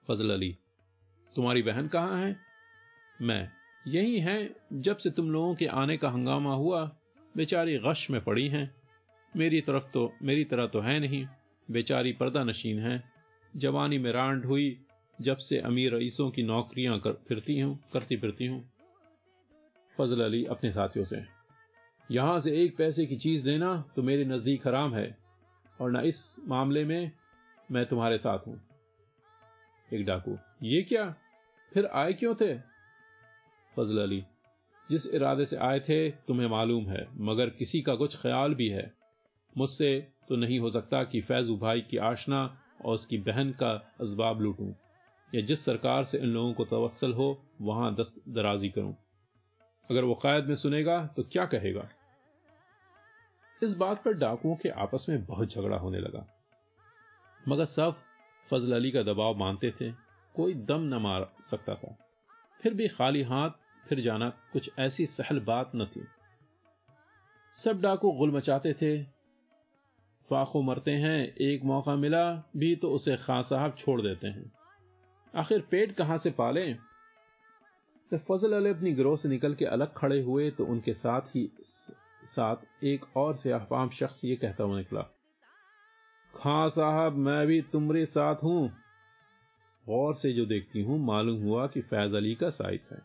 फजल 0.08 0.30
अली, 0.30 0.56
तुम्हारी 1.36 1.62
बहन 1.62 1.88
कहाँ 1.88 2.20
है? 2.20 2.36
मैं 3.22 3.48
यही 3.86 4.20
है, 4.20 4.56
जब 4.72 4.96
से 4.96 5.10
तुम 5.10 5.30
लोगों 5.30 5.54
के 5.54 5.66
आने 5.66 5.96
का 5.96 6.08
हंगामा 6.08 6.54
हुआ, 6.54 6.84
बेचारी 7.36 7.78
गश 7.78 8.10
में 8.10 8.20
पड़ी 8.24 8.48
हैं। 8.48 8.74
मेरी 9.36 9.60
तरफ़ 9.60 9.84
तो 9.84 10.12
मेरी 10.22 10.44
तरह 10.44 10.66
तो 10.66 10.80
है 10.80 11.00
नहीं, 11.00 11.26
बेचारी 11.70 12.12
पर्दा 12.12 12.44
नशीन 12.44 12.78
है। 12.78 13.02
जवानी 13.56 13.98
में 13.98 14.12
रांड 14.12 14.44
हुई 14.44 14.86
जब 15.18 15.36
से 15.38 15.58
अमीर 15.60 15.94
रईसों 15.94 16.30
की 16.30 16.42
नौकरियाँ 16.42 16.98
कर, 16.98 17.12
फिरती 17.28 17.58
हूँ, 17.60 17.78
करती 17.92 18.16
फिरती 18.16 18.46
हूँ, 18.46 18.62
फजल 19.96 20.24
अली 20.24 20.44
अपने 20.44 20.70
साथियों 20.72 21.04
से, 21.04 21.22
यहाँ 22.10 22.38
से 22.38 22.50
एक 22.62 22.76
पैसे 22.76 23.06
की 23.06 23.16
चीज़ 23.16 23.46
लेना 23.46 23.76
तो 23.96 24.02
मेरे 24.02 24.24
नज़दीक 24.24 24.66
हराम 24.66 24.94
है, 24.94 25.16
और 25.78 25.90
ना 25.90 26.00
इस 26.02 26.36
मामले 26.48 26.84
में 26.84 27.10
मैं 27.68 27.84
तुम्हारे 27.86 28.18
साथ 28.18 28.46
हूँ। 28.46 28.60
एक 29.90 30.04
डाकू, 30.06 30.36
ये 30.62 30.82
क्या? 30.82 31.14
फिर 31.72 31.86
आए 31.86 32.12
क्यों 32.12 32.34
थे? 32.34 32.54
फजल 33.74 34.02
अली, 34.02 34.22
जिस 34.88 35.06
इरादे 35.14 35.44
से 35.44 35.56
आए 35.58 35.80
थे 35.80 36.10
तुम्हें 36.10 36.48
मालूम 36.48 36.86
है, 36.86 37.06
मगर 37.20 37.50
किसी 37.50 37.80
का 37.82 37.94
कुछ 37.94 38.16
ख्याल 38.16 38.54
भी 38.54 38.68
है। 38.68 38.92
मुझसे 39.56 39.96
तो 40.28 40.36
नहीं 40.36 40.58
हो 40.58 40.70
सकता 40.70 41.02
कि 41.04 41.20
फैजू 41.20 41.56
भाई 41.56 41.80
की 41.80 41.96
आशना 42.04 42.44
और 42.84 42.94
उसकी 42.94 43.18
बहन 43.18 43.50
का 43.52 43.70
असबाब 44.00 44.40
लूटूं। 44.40 44.72
या 45.34 45.40
जिस 45.40 45.64
सरकार 45.64 46.04
से 46.04 46.18
इन 46.18 46.26
लोगों 46.26 46.54
को 46.54 46.64
तवसल 46.64 47.12
हो, 47.12 47.44
वहाँ 47.60 47.94
दस्त 47.94 48.22
दराजी 48.28 48.68
करूँ। 48.68 48.96
अगर 49.90 50.04
वो 50.04 50.14
कैद 50.14 50.44
में 50.44 50.54
सुनेगा 50.54 51.06
तो 51.06 51.22
क्या 51.22 51.46
कहेगा? 51.46 51.88
इस 53.62 53.76
बात 53.76 54.04
पर 54.04 54.12
डाकुओं 54.12 54.56
के 54.56 54.68
आपस 54.68 55.06
में 55.08 55.24
बहुत 55.24 55.48
झगड़ा 55.48 55.76
होने 55.76 55.98
लगा। 55.98 56.26
मगर 57.48 57.64
सब 57.64 57.96
फजल 58.50 58.72
अली 58.72 58.90
का 58.90 59.02
दबाव 59.02 59.36
मानते 59.36 59.70
थे। 59.70 59.92
कोई 60.34 60.54
दम 60.54 60.80
न 60.80 60.94
मार 60.94 61.32
सकता 61.40 61.74
था। 61.74 61.98
फिर 62.62 62.74
भी 62.74 62.88
खाली 62.88 63.22
हाथ, 63.22 63.50
फिर 63.88 64.00
जाना 64.00 64.30
कुछ 64.52 64.70
ऐसी 64.78 65.06
सहल 65.06 65.40
बात 65.40 65.72
न 65.76 65.86
थी। 65.86 66.04
सब 67.54 67.80
डाकू 67.80 68.12
गुल 68.12 68.30
मचाते 68.30 68.72
थे। 68.72 69.02
फाखो 70.30 70.62
मरते 70.62 70.90
हैं, 70.90 71.34
एक 71.34 71.62
मौका 71.62 71.94
मिला, 71.94 72.50
भी 72.56 72.76
तो 72.76 72.90
उसे 72.90 73.16
खां 73.16 73.42
साहब 73.42 73.76
छोड़ 73.78 74.02
देते 74.02 74.28
हैं। 74.28 74.52
आखिर 75.34 75.60
पेट 75.70 75.92
कहाँ 75.92 76.16
से 76.18 76.30
पालें? 76.30 76.76
जब 78.12 78.18
फजल 78.18 78.52
अली 78.52 78.70
अपनी 78.70 78.92
गिरोह 78.92 79.16
से 79.16 79.28
निकल 79.28 79.54
के 79.54 79.64
अलग 79.66 79.92
खड़े 79.96 80.20
हुए 80.22 80.50
तो 80.50 80.64
उनके 80.64 80.92
साथ 80.94 81.34
ही 81.36 81.48
साथ 82.24 82.84
एक 82.84 83.04
और 83.16 83.34
से 83.36 83.42
सियाहफाम 83.42 83.88
शख्स 83.90 84.24
ये 84.24 84.36
कहता 84.36 84.64
हुआ 84.64 84.76
निकला, 84.78 85.02
खां 86.34 86.68
साहब, 86.68 87.16
मैं 87.16 87.46
भी 87.46 87.60
तुम्हारे 87.62 88.04
साथ 88.06 88.42
हूँ। 88.42 88.68
गौर 89.86 90.14
से 90.14 90.32
जो 90.32 90.44
देखती 90.46 90.82
हूँ, 90.82 90.98
मालूम 90.98 91.42
हुआ 91.42 91.66
कि 91.66 91.80
फैज 91.80 92.14
अली 92.14 92.34
का 92.34 92.50
साइस 92.50 92.90
है। 92.92 92.98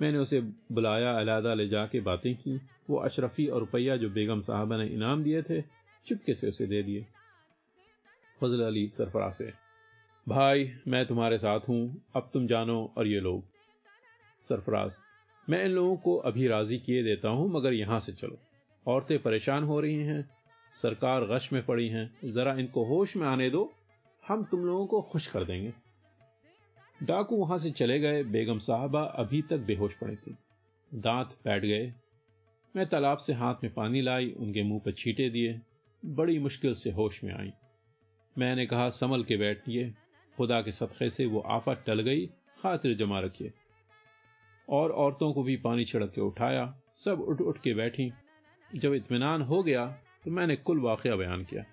मैंने 0.00 0.18
उसे 0.18 0.40
बुलाया 0.72 1.12
अलहदा 1.12 1.54
ले 1.54 1.68
जाके 1.68 2.00
बातें 2.00 2.34
की। 2.34 2.60
वो 2.90 2.96
अशरफी 2.98 3.46
और 3.46 3.60
रुपया 3.60 3.96
जो 3.96 4.10
बेगम 4.10 4.40
साहबा 4.40 4.76
ने 4.76 4.86
इनाम 4.86 5.22
दिए 5.24 5.42
थे, 5.42 5.60
चुपके 6.06 6.34
से 6.34 6.48
उसे 6.48 6.66
दे 6.66 6.82
दिए। 6.82 7.06
फजल 8.40 8.62
अली 8.62 8.88
सरफरा 8.88 9.30
से 9.30 9.52
भाई, 10.28 10.72
मैं 10.88 11.06
तुम्हारे 11.06 11.38
साथ 11.38 11.60
हूँ। 11.60 12.04
अब 12.16 12.30
तुम 12.34 12.46
जानो 12.46 12.92
और 12.96 13.06
ये 13.06 13.20
लोग। 13.20 13.44
सरफराज, 14.42 14.94
मैं 15.50 15.64
इन 15.64 15.70
लोगों 15.70 15.96
को 15.96 16.16
अभी 16.16 16.48
राज़ी 16.48 16.78
किए 16.78 17.02
देता 17.02 17.28
हूँ, 17.28 17.50
मगर 17.50 17.72
यहाँ 17.72 18.00
से 18.00 18.12
चलो। 18.12 18.38
औरतें 18.86 19.22
परेशान 19.22 19.64
हो 19.64 19.80
रही 19.80 19.94
हैं। 19.94 20.30
सरकार 20.70 21.24
गश 21.24 21.52
में 21.52 21.66
पड़ी 21.66 21.88
हैं। 21.88 22.16
जरा 22.24 22.54
इनको 22.54 22.84
होश 22.84 23.16
में 23.16 23.26
आने 23.26 23.50
दो। 23.50 23.72
हम 24.28 24.44
तुम 24.44 24.60
लोगों 24.60 24.86
को 24.86 25.02
खुश 25.02 25.26
कर 25.26 25.44
देंगे। 25.44 25.72
डाकू 27.02 27.36
वहाँ 27.36 27.58
से 27.58 27.70
चले 27.70 27.98
गए। 27.98 28.24
बेगम 28.24 28.58
साहबा 28.58 29.02
अभी 29.02 29.42
तक 29.42 29.58
बेहोश 29.58 29.94
पड़े 29.94 30.16
थी। 30.16 30.36
दांत 30.94 31.38
बैठ 31.44 31.62
गए। 31.62 31.92
मैं 32.76 32.86
तालाब 32.86 33.18
से 33.18 33.32
हाथ 33.32 33.54
में 33.64 33.74
पानी 33.74 34.00
लाई, 34.00 34.30
उनके 34.30 34.62
मुँह 34.62 34.80
पर 34.80 34.92
छीटे 34.92 35.30
दिए। 35.30 35.60
बड़ी 36.04 36.38
मुश्किल 36.38 36.74
से 36.74 36.90
होश 36.90 37.24
में 37.24 37.34
आई। 37.34 37.52
मैंने 38.38 38.66
कहा, 38.66 38.88
संभल 38.88 39.24
के 39.24 39.36
बैठिए। 39.36 39.94
खुदा 40.36 40.60
के 40.62 40.72
सदक़े 40.72 41.08
से 41.10 41.26
वो 41.26 41.40
आफत 41.40 41.82
टल 41.86 42.00
गई, 42.00 42.26
खातिर 42.62 42.94
जमा 42.94 43.20
रखिए। 43.20 43.52
और 44.68 44.92
औरतों 44.92 45.32
को 45.32 45.42
भी 45.42 45.56
पानी 45.56 45.84
छिड़क 45.84 46.10
के 46.10 46.20
उठाया, 46.20 46.74
सब 46.94 47.20
उठ 47.20 47.40
उठ 47.40 47.60
के 47.60 47.74
बैठी। 47.74 48.12
जब 48.70 48.94
इत्मीनान 48.94 49.42
हो 49.42 49.62
गया 49.62 49.86
तो 50.24 50.30
मैंने 50.30 50.56
कुल 50.56 50.80
वाकया 50.80 51.16
बयान 51.16 51.44
किया। 51.44 51.64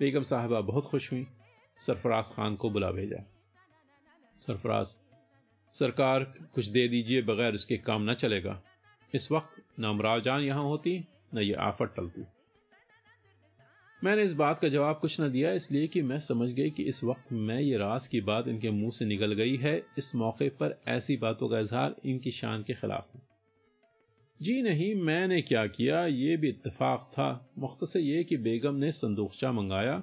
बेगम 0.00 0.22
साहबा 0.22 0.60
बहुत 0.60 0.84
खुश 0.84 1.12
हुई, 1.12 1.26
सरफराज 1.78 2.32
खान 2.32 2.56
को 2.56 2.70
बुला 2.70 2.90
भेजा। 2.90 3.24
सरफराज, 4.40 4.94
सरकार 5.74 6.24
कुछ 6.54 6.66
दे 6.66 6.86
दीजिए 6.88 7.22
बगैर 7.22 7.54
उसके 7.54 7.76
काम 7.78 8.10
न 8.10 8.14
चलेगा। 8.14 8.60
इस 9.14 9.30
वक्त 9.32 9.62
न 9.80 9.84
अमराव 9.84 10.20
जान 10.20 10.40
यहाँ 10.40 10.64
होती, 10.64 11.04
न 11.34 11.38
ये 11.38 11.54
आफत 11.54 11.94
टलती। 11.96 12.22
मैंने 14.04 14.22
इस 14.22 14.32
बात 14.32 14.60
का 14.60 14.68
जवाब 14.68 14.98
कुछ 14.98 15.20
न 15.20 15.30
दिया, 15.30 15.52
इसलिए 15.52 15.86
कि 15.86 16.02
मैं 16.02 16.18
समझ 16.18 16.50
गई 16.50 16.70
कि 16.70 16.82
इस 16.82 17.04
वक्त 17.04 17.32
मैं 17.32 17.60
ये 17.60 17.76
राज 17.76 18.06
की 18.06 18.20
बात 18.20 18.48
इनके 18.48 18.70
मुँह 18.70 18.90
से 18.90 19.04
निकल 19.04 19.32
गई 19.32 19.56
है। 19.56 19.82
इस 19.98 20.14
मौके 20.16 20.48
पर 20.48 20.78
ऐसी 20.88 21.16
बातों 21.16 21.48
का 21.48 21.60
इजहार 21.60 21.94
इनकी 22.04 22.30
शान 22.30 22.62
के 22.62 22.74
खिलाफ 22.74 23.08
है। 23.14 23.22
जी 24.42 24.62
नहीं, 24.62 24.94
मैंने 24.94 25.40
क्या 25.42 25.66
किया? 25.66 26.06
ये 26.06 26.36
भी 26.36 26.48
इत्तेफाक 26.48 27.10
था। 27.12 27.50
मुख्तसर 27.58 28.00
ये 28.00 28.24
कि 28.24 28.36
बेगम 28.36 28.74
ने 28.74 28.92
संदूकचा 28.92 29.52
मंगाया, 29.52 30.02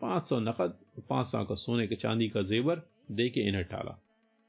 पाँच 0.00 0.26
सौ 0.26 0.40
नकद, 0.40 0.78
पाँच 1.08 1.26
सौ 1.26 1.44
का 1.44 1.54
सोने 1.54 1.86
के 1.86 1.94
चांदी 1.94 2.28
का 2.28 2.42
जेवर 2.42 2.82
दे 3.10 3.28
के 3.28 3.40
इन्हें 3.40 3.64
टाला। 3.64 3.98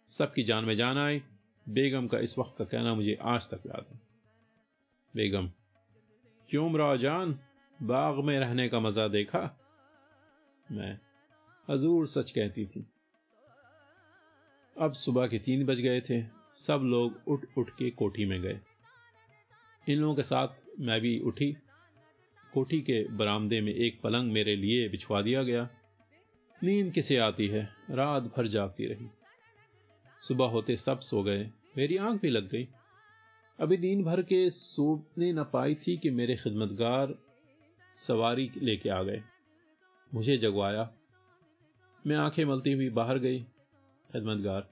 सबकी 0.09 0.43
जान 0.43 0.65
में 0.65 0.75
जान 0.77 0.97
आई। 0.97 1.21
बेगम 1.69 2.07
का 2.07 2.19
इस 2.19 2.37
वक्त 2.39 2.55
का 2.57 2.65
कहना 2.65 2.93
मुझे 2.95 3.17
आज 3.21 3.49
तक 3.49 3.67
याद 3.67 3.85
है। 3.91 3.99
बेगम, 5.15 5.49
क्यों 6.49 6.97
जान 6.97 7.39
बाग 7.83 8.15
में 8.15 8.39
रहने 8.39 8.69
का 8.69 8.79
मज़ा 8.79 9.07
देखा? 9.07 9.59
मैं 10.71 10.99
हजूर 11.69 12.07
सच 12.07 12.31
कहती 12.31 12.65
थी। 12.65 12.85
अब 14.79 14.93
सुबह 14.93 15.27
के 15.27 15.39
तीन 15.39 15.65
बज 15.65 15.79
गए 15.79 16.01
थे, 16.01 16.23
सब 16.51 16.81
लोग 16.83 17.21
उठ 17.27 17.45
उठ 17.57 17.69
के 17.69 17.89
कोठी 17.89 18.25
में 18.25 18.41
गए। 18.41 18.59
इन 19.89 19.99
लोगों 19.99 20.15
के 20.15 20.23
साथ 20.23 20.47
मैं 20.79 21.01
भी 21.01 21.19
उठी। 21.19 21.57
कोठी 22.53 22.81
के 22.81 23.07
बरामदे 23.07 23.61
में 23.61 23.73
एक 23.73 24.01
पलंग 24.01 24.31
मेरे 24.31 24.55
लिए 24.55 24.89
बिछवा 24.89 25.21
दिया 25.21 25.43
गया। 25.43 25.69
नींद 26.63 26.93
किसे 26.93 27.17
आती 27.17 27.47
है? 27.47 27.69
रात 27.89 28.23
भर 28.23 28.47
जागती 28.47 28.85
रही। 28.85 29.07
सुबह 30.21 30.45
होते 30.45 30.77
सब 30.77 30.99
सो 30.99 31.23
गए। 31.23 31.51
मेरी 31.77 31.97
आँख 31.97 32.21
भी 32.21 32.29
लग 32.29 32.49
गई। 32.49 32.67
अभी 33.59 33.77
दिन 33.77 34.03
भर 34.03 34.21
के 34.21 34.49
सोने 34.49 35.33
न 35.33 35.43
पाई 35.43 35.75
थी 35.75 35.97
कि 35.97 36.09
मेरे 36.09 36.35
खिदमतगार 36.35 37.32
सवारी 37.93 38.51
लेके 38.57 38.89
आ 38.89 39.03
गए। 39.03 39.23
मुझे 40.13 40.37
जगवाया। 40.37 40.91
मैं 42.07 42.15
आँखें 42.15 42.45
मलती 42.45 42.71
हुई 42.71 42.89
बाहर 42.89 43.17
गई। 43.17 43.39
खिदमतगार, 44.13 44.69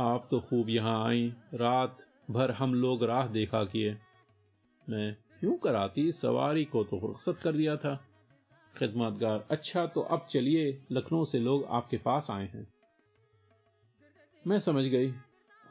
आप 0.00 0.28
तो 0.30 0.40
खूब 0.40 0.68
यहाँ 0.68 1.08
आई। 1.08 1.34
रात 1.54 2.06
भर 2.30 2.50
हम 2.50 2.74
लोग 2.74 3.04
राह 3.04 3.26
देखा 3.26 3.64
किए। 3.64 3.98
मैं 4.88 5.16
क्यों 5.40 5.56
कराती, 5.56 6.12
सवारी 6.12 6.64
को 6.64 6.84
तो 6.84 6.98
रुख्सत 6.98 7.38
कर 7.38 7.52
दिया 7.52 7.76
था। 7.76 8.04
खिदमतगार 8.78 9.46
अच्छा 9.50 9.86
तो 9.86 10.00
अब 10.00 10.26
चलिए, 10.30 10.82
लखनऊ 10.92 11.24
से 11.24 11.38
लोग 11.38 11.64
आपके 11.64 11.96
पास 11.96 12.30
आए 12.30 12.46
हैं। 12.46 12.74
मैं 14.46 14.58
समझ 14.58 14.84
गई। 14.84 15.10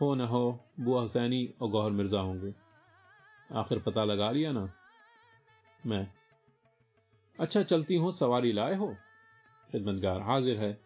हो 0.02 0.16
न 0.16 0.22
हो, 0.22 0.60
बुआ 0.80 1.02
हुसैनी 1.02 1.54
और 1.62 1.70
गौहर 1.70 1.92
मिर्ज़ा 1.92 2.20
होंगे। 2.20 2.54
आखिर 3.54 3.80
पता 3.80 4.04
लगा 4.04 4.32
लिया 4.32 4.52
ना। 4.52 4.74
मैं 5.86 6.08
अच्छा 7.42 7.64
चलती 7.64 7.96
हूँ, 7.96 8.12
सवारी 8.12 8.52
लाए 8.52 8.76
हो। 8.76 8.96
खिदमतगार 9.72 10.22
हाजिर 10.22 10.58
है। 10.58 10.80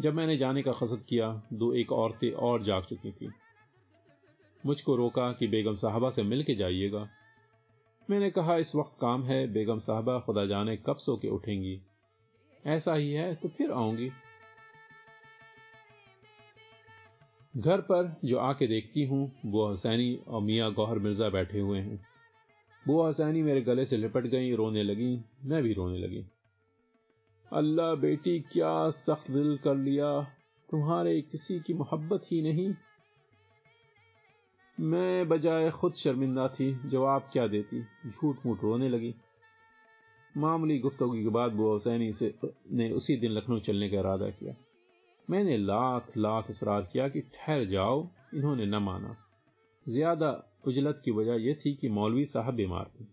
जब 0.00 0.14
मैंने 0.14 0.36
जाने 0.36 0.62
का 0.62 0.72
कसद 0.72 1.04
किया, 1.08 1.42
दो 1.52 1.74
एक 1.74 1.92
औरतें 1.92 2.32
और 2.32 2.62
जाग 2.62 2.84
चुकी 2.84 3.12
थी। 3.12 3.30
मुझको 4.66 4.96
रोका 4.96 5.32
कि 5.32 5.46
बेगम 5.46 5.74
साहबा 5.74 6.10
से 6.10 6.22
मिल 6.22 6.42
के 6.42 6.54
जाइएगा। 6.54 7.08
मैंने 8.10 8.30
कहा, 8.30 8.56
इस 8.56 8.76
वक्त 8.76 8.96
काम 9.00 9.24
है, 9.24 9.52
बेगम 9.52 9.78
साहबा 9.78 10.18
खुदा 10.18 10.46
जाने 10.46 10.76
कब 10.76 10.96
सो 10.96 11.16
के 11.16 11.28
उठेंगी। 11.28 11.80
ऐसा 12.66 12.94
ही 12.94 13.12
है 13.12 13.34
तो 13.34 13.48
फिर 13.48 13.70
आऊँगी। 13.70 14.10
घर 17.56 17.80
पर 17.80 18.20
जो 18.24 18.38
आके 18.38 18.66
देखती 18.66 19.04
हूँ, 19.04 19.32
वो 19.46 19.68
हुसैनी 19.68 20.20
और 20.28 20.42
मियाँ 20.42 20.72
गौहर 20.72 20.98
मिर्ज़ा 20.98 21.28
बैठे 21.28 21.60
हुए 21.60 21.80
हैं। 21.80 22.17
बुआ 22.86 23.08
हसैनी 23.08 23.42
मेरे 23.42 23.60
गले 23.60 23.84
से 23.84 23.96
लिपट 23.96 24.26
गई, 24.26 24.54
रोने 24.54 24.82
लगी, 24.82 25.20
मैं 25.44 25.62
भी 25.62 25.72
रोने 25.72 25.98
लगी। 25.98 26.24
अल्लाह 27.52 27.94
बेटी, 27.94 28.40
क्या 28.40 28.90
सख्त 28.90 29.30
दिल 29.30 29.56
कर 29.56 29.74
लिया? 29.74 30.22
तुम्हारे 30.70 31.20
किसी 31.22 31.60
की 31.60 31.74
मोहब्बत 31.74 32.24
ही 32.32 32.42
नहीं। 32.42 32.74
मैं 34.80 35.28
बजाय 35.28 35.70
खुद 35.70 35.92
शर्मिंदा 35.92 36.48
थी, 36.48 36.88
जवाब 36.88 37.30
क्या 37.32 37.46
देती? 37.46 37.82
झूठ 37.82 38.46
मूठ 38.46 38.62
रोने 38.62 38.88
लगी। 38.88 39.14
मामूली 40.36 40.78
गुफ्तगु 40.78 41.12
के 41.12 41.28
बाद 41.28 41.52
बुआ 41.52 41.72
हुसैनी 41.72 42.12
से, 42.12 42.34
ने 42.72 42.90
उसी 42.90 43.16
दिन 43.16 43.32
लखनऊ 43.32 43.58
चलने 43.58 43.90
का 43.90 43.98
इरादा 43.98 44.30
किया। 44.30 44.54
मैंने 45.30 45.56
लाख 45.56 46.16
लाख 46.16 46.50
इसरार 46.50 46.88
किया 46.92 47.08
कि 47.08 47.20
ठहर 47.20 47.64
जाओ, 47.64 48.08
इन्होंने 48.34 48.66
न 48.66 48.74
माना। 48.74 49.16
ज़्यादा 49.88 50.30
उजलत 50.66 51.02
की 51.04 51.10
वजह 51.10 51.32
यह 51.32 51.54
थी 51.54 51.74
कि 51.74 51.88
मौलवी 51.88 52.26
साहब 52.26 52.54
बीमार 52.54 52.90
थे। 53.00 53.04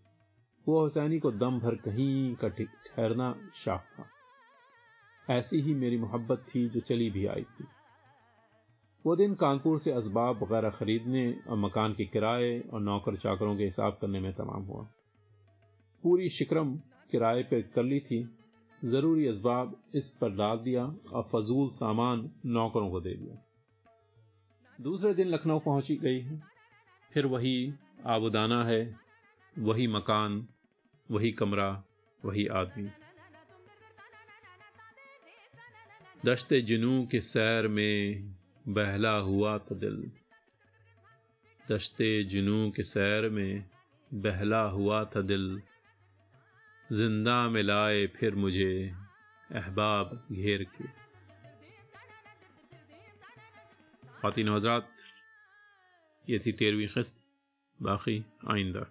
वो 0.68 0.80
हुसैनी 0.80 1.18
को 1.18 1.32
दम 1.32 1.60
भर 1.60 1.74
कहीं 1.74 2.34
का 2.34 2.48
ठहरना 2.48 3.50
शाख। 3.54 3.80
था 3.80 4.06
ऐसी 5.34 5.60
ही 5.60 5.74
मेरी 5.74 5.98
मोहब्बत 5.98 6.46
थी 6.54 6.68
जो 6.68 6.80
चली 6.80 7.10
भी 7.10 7.26
आई 7.26 7.42
थी। 7.42 7.64
वो 9.06 9.16
दिन 9.16 9.34
कानपुर 9.34 9.78
से 9.78 9.96
इसबाब 9.96 10.42
वगैरह 10.42 10.70
खरीदने 10.70 11.40
और 11.48 11.56
मकान 11.56 11.92
के 11.92 12.04
किराए 12.04 12.60
और 12.60 12.80
नौकर 12.80 13.16
चाकरों 13.16 13.56
के 13.56 13.64
हिसाब 13.64 13.98
करने 14.00 14.20
में 14.20 14.32
तमाम 14.32 14.62
हुआ। 14.62 14.88
पूरी 16.02 16.28
शिक्रम 16.28 16.76
किराए 17.10 17.42
पर 17.42 17.62
कर 17.62 17.82
ली 17.82 18.00
थी। 18.00 18.28
ज़रूरी 18.84 19.28
इसबाब 19.28 19.82
इस 19.94 20.18
पर 20.20 20.30
डाल 20.30 20.58
दिया 20.58 20.84
और 21.12 21.22
फजूल 21.22 21.68
सामान 21.68 22.30
नौकरों 22.46 22.90
को 22.90 23.00
दे 23.00 23.14
दिया। 23.14 23.44
दूसरे 24.80 25.14
दिन 25.14 25.28
लखनऊ 25.28 25.58
पहुँची 25.58 25.96
गई। 25.96 26.38
फिर 27.16 27.26
वही 27.26 27.72
आबुदाना 28.06 28.64
है, 28.64 28.96
वही 29.58 29.86
मकान, 29.86 30.48
वही 31.10 31.32
कमरा, 31.32 31.84
वही 32.24 32.46
आदमी। 32.46 32.90
दश्ते 36.26 36.60
जुनू 36.60 37.08
के 37.10 37.20
सैर 37.20 37.68
में 37.68 38.34
बहला 38.68 39.10
हुआ 39.10 39.58
था 39.58 39.74
दिल। 39.74 40.10
दश्ते 41.70 42.24
जुनू 42.24 42.70
के 42.70 42.82
सैर 42.82 43.28
में 43.28 43.64
बहला 44.14 44.62
हुआ 44.62 45.04
था 45.04 45.20
दिल। 45.20 45.62
ज़िंदा 46.92 47.48
में 47.48 47.62
लाए 47.62 48.06
फिर 48.06 48.34
मुझे 48.34 48.92
अहबाब 49.52 50.26
घेर 50.32 50.64
के। 50.64 50.84
खातिन 54.22 54.48
हजरात 54.48 54.88
ये 56.28 56.38
थी 56.38 56.52
तेरहवीं 56.52 56.86
किस्त 56.86 57.26
बाकी 57.82 58.24
आइंदा 58.50 58.84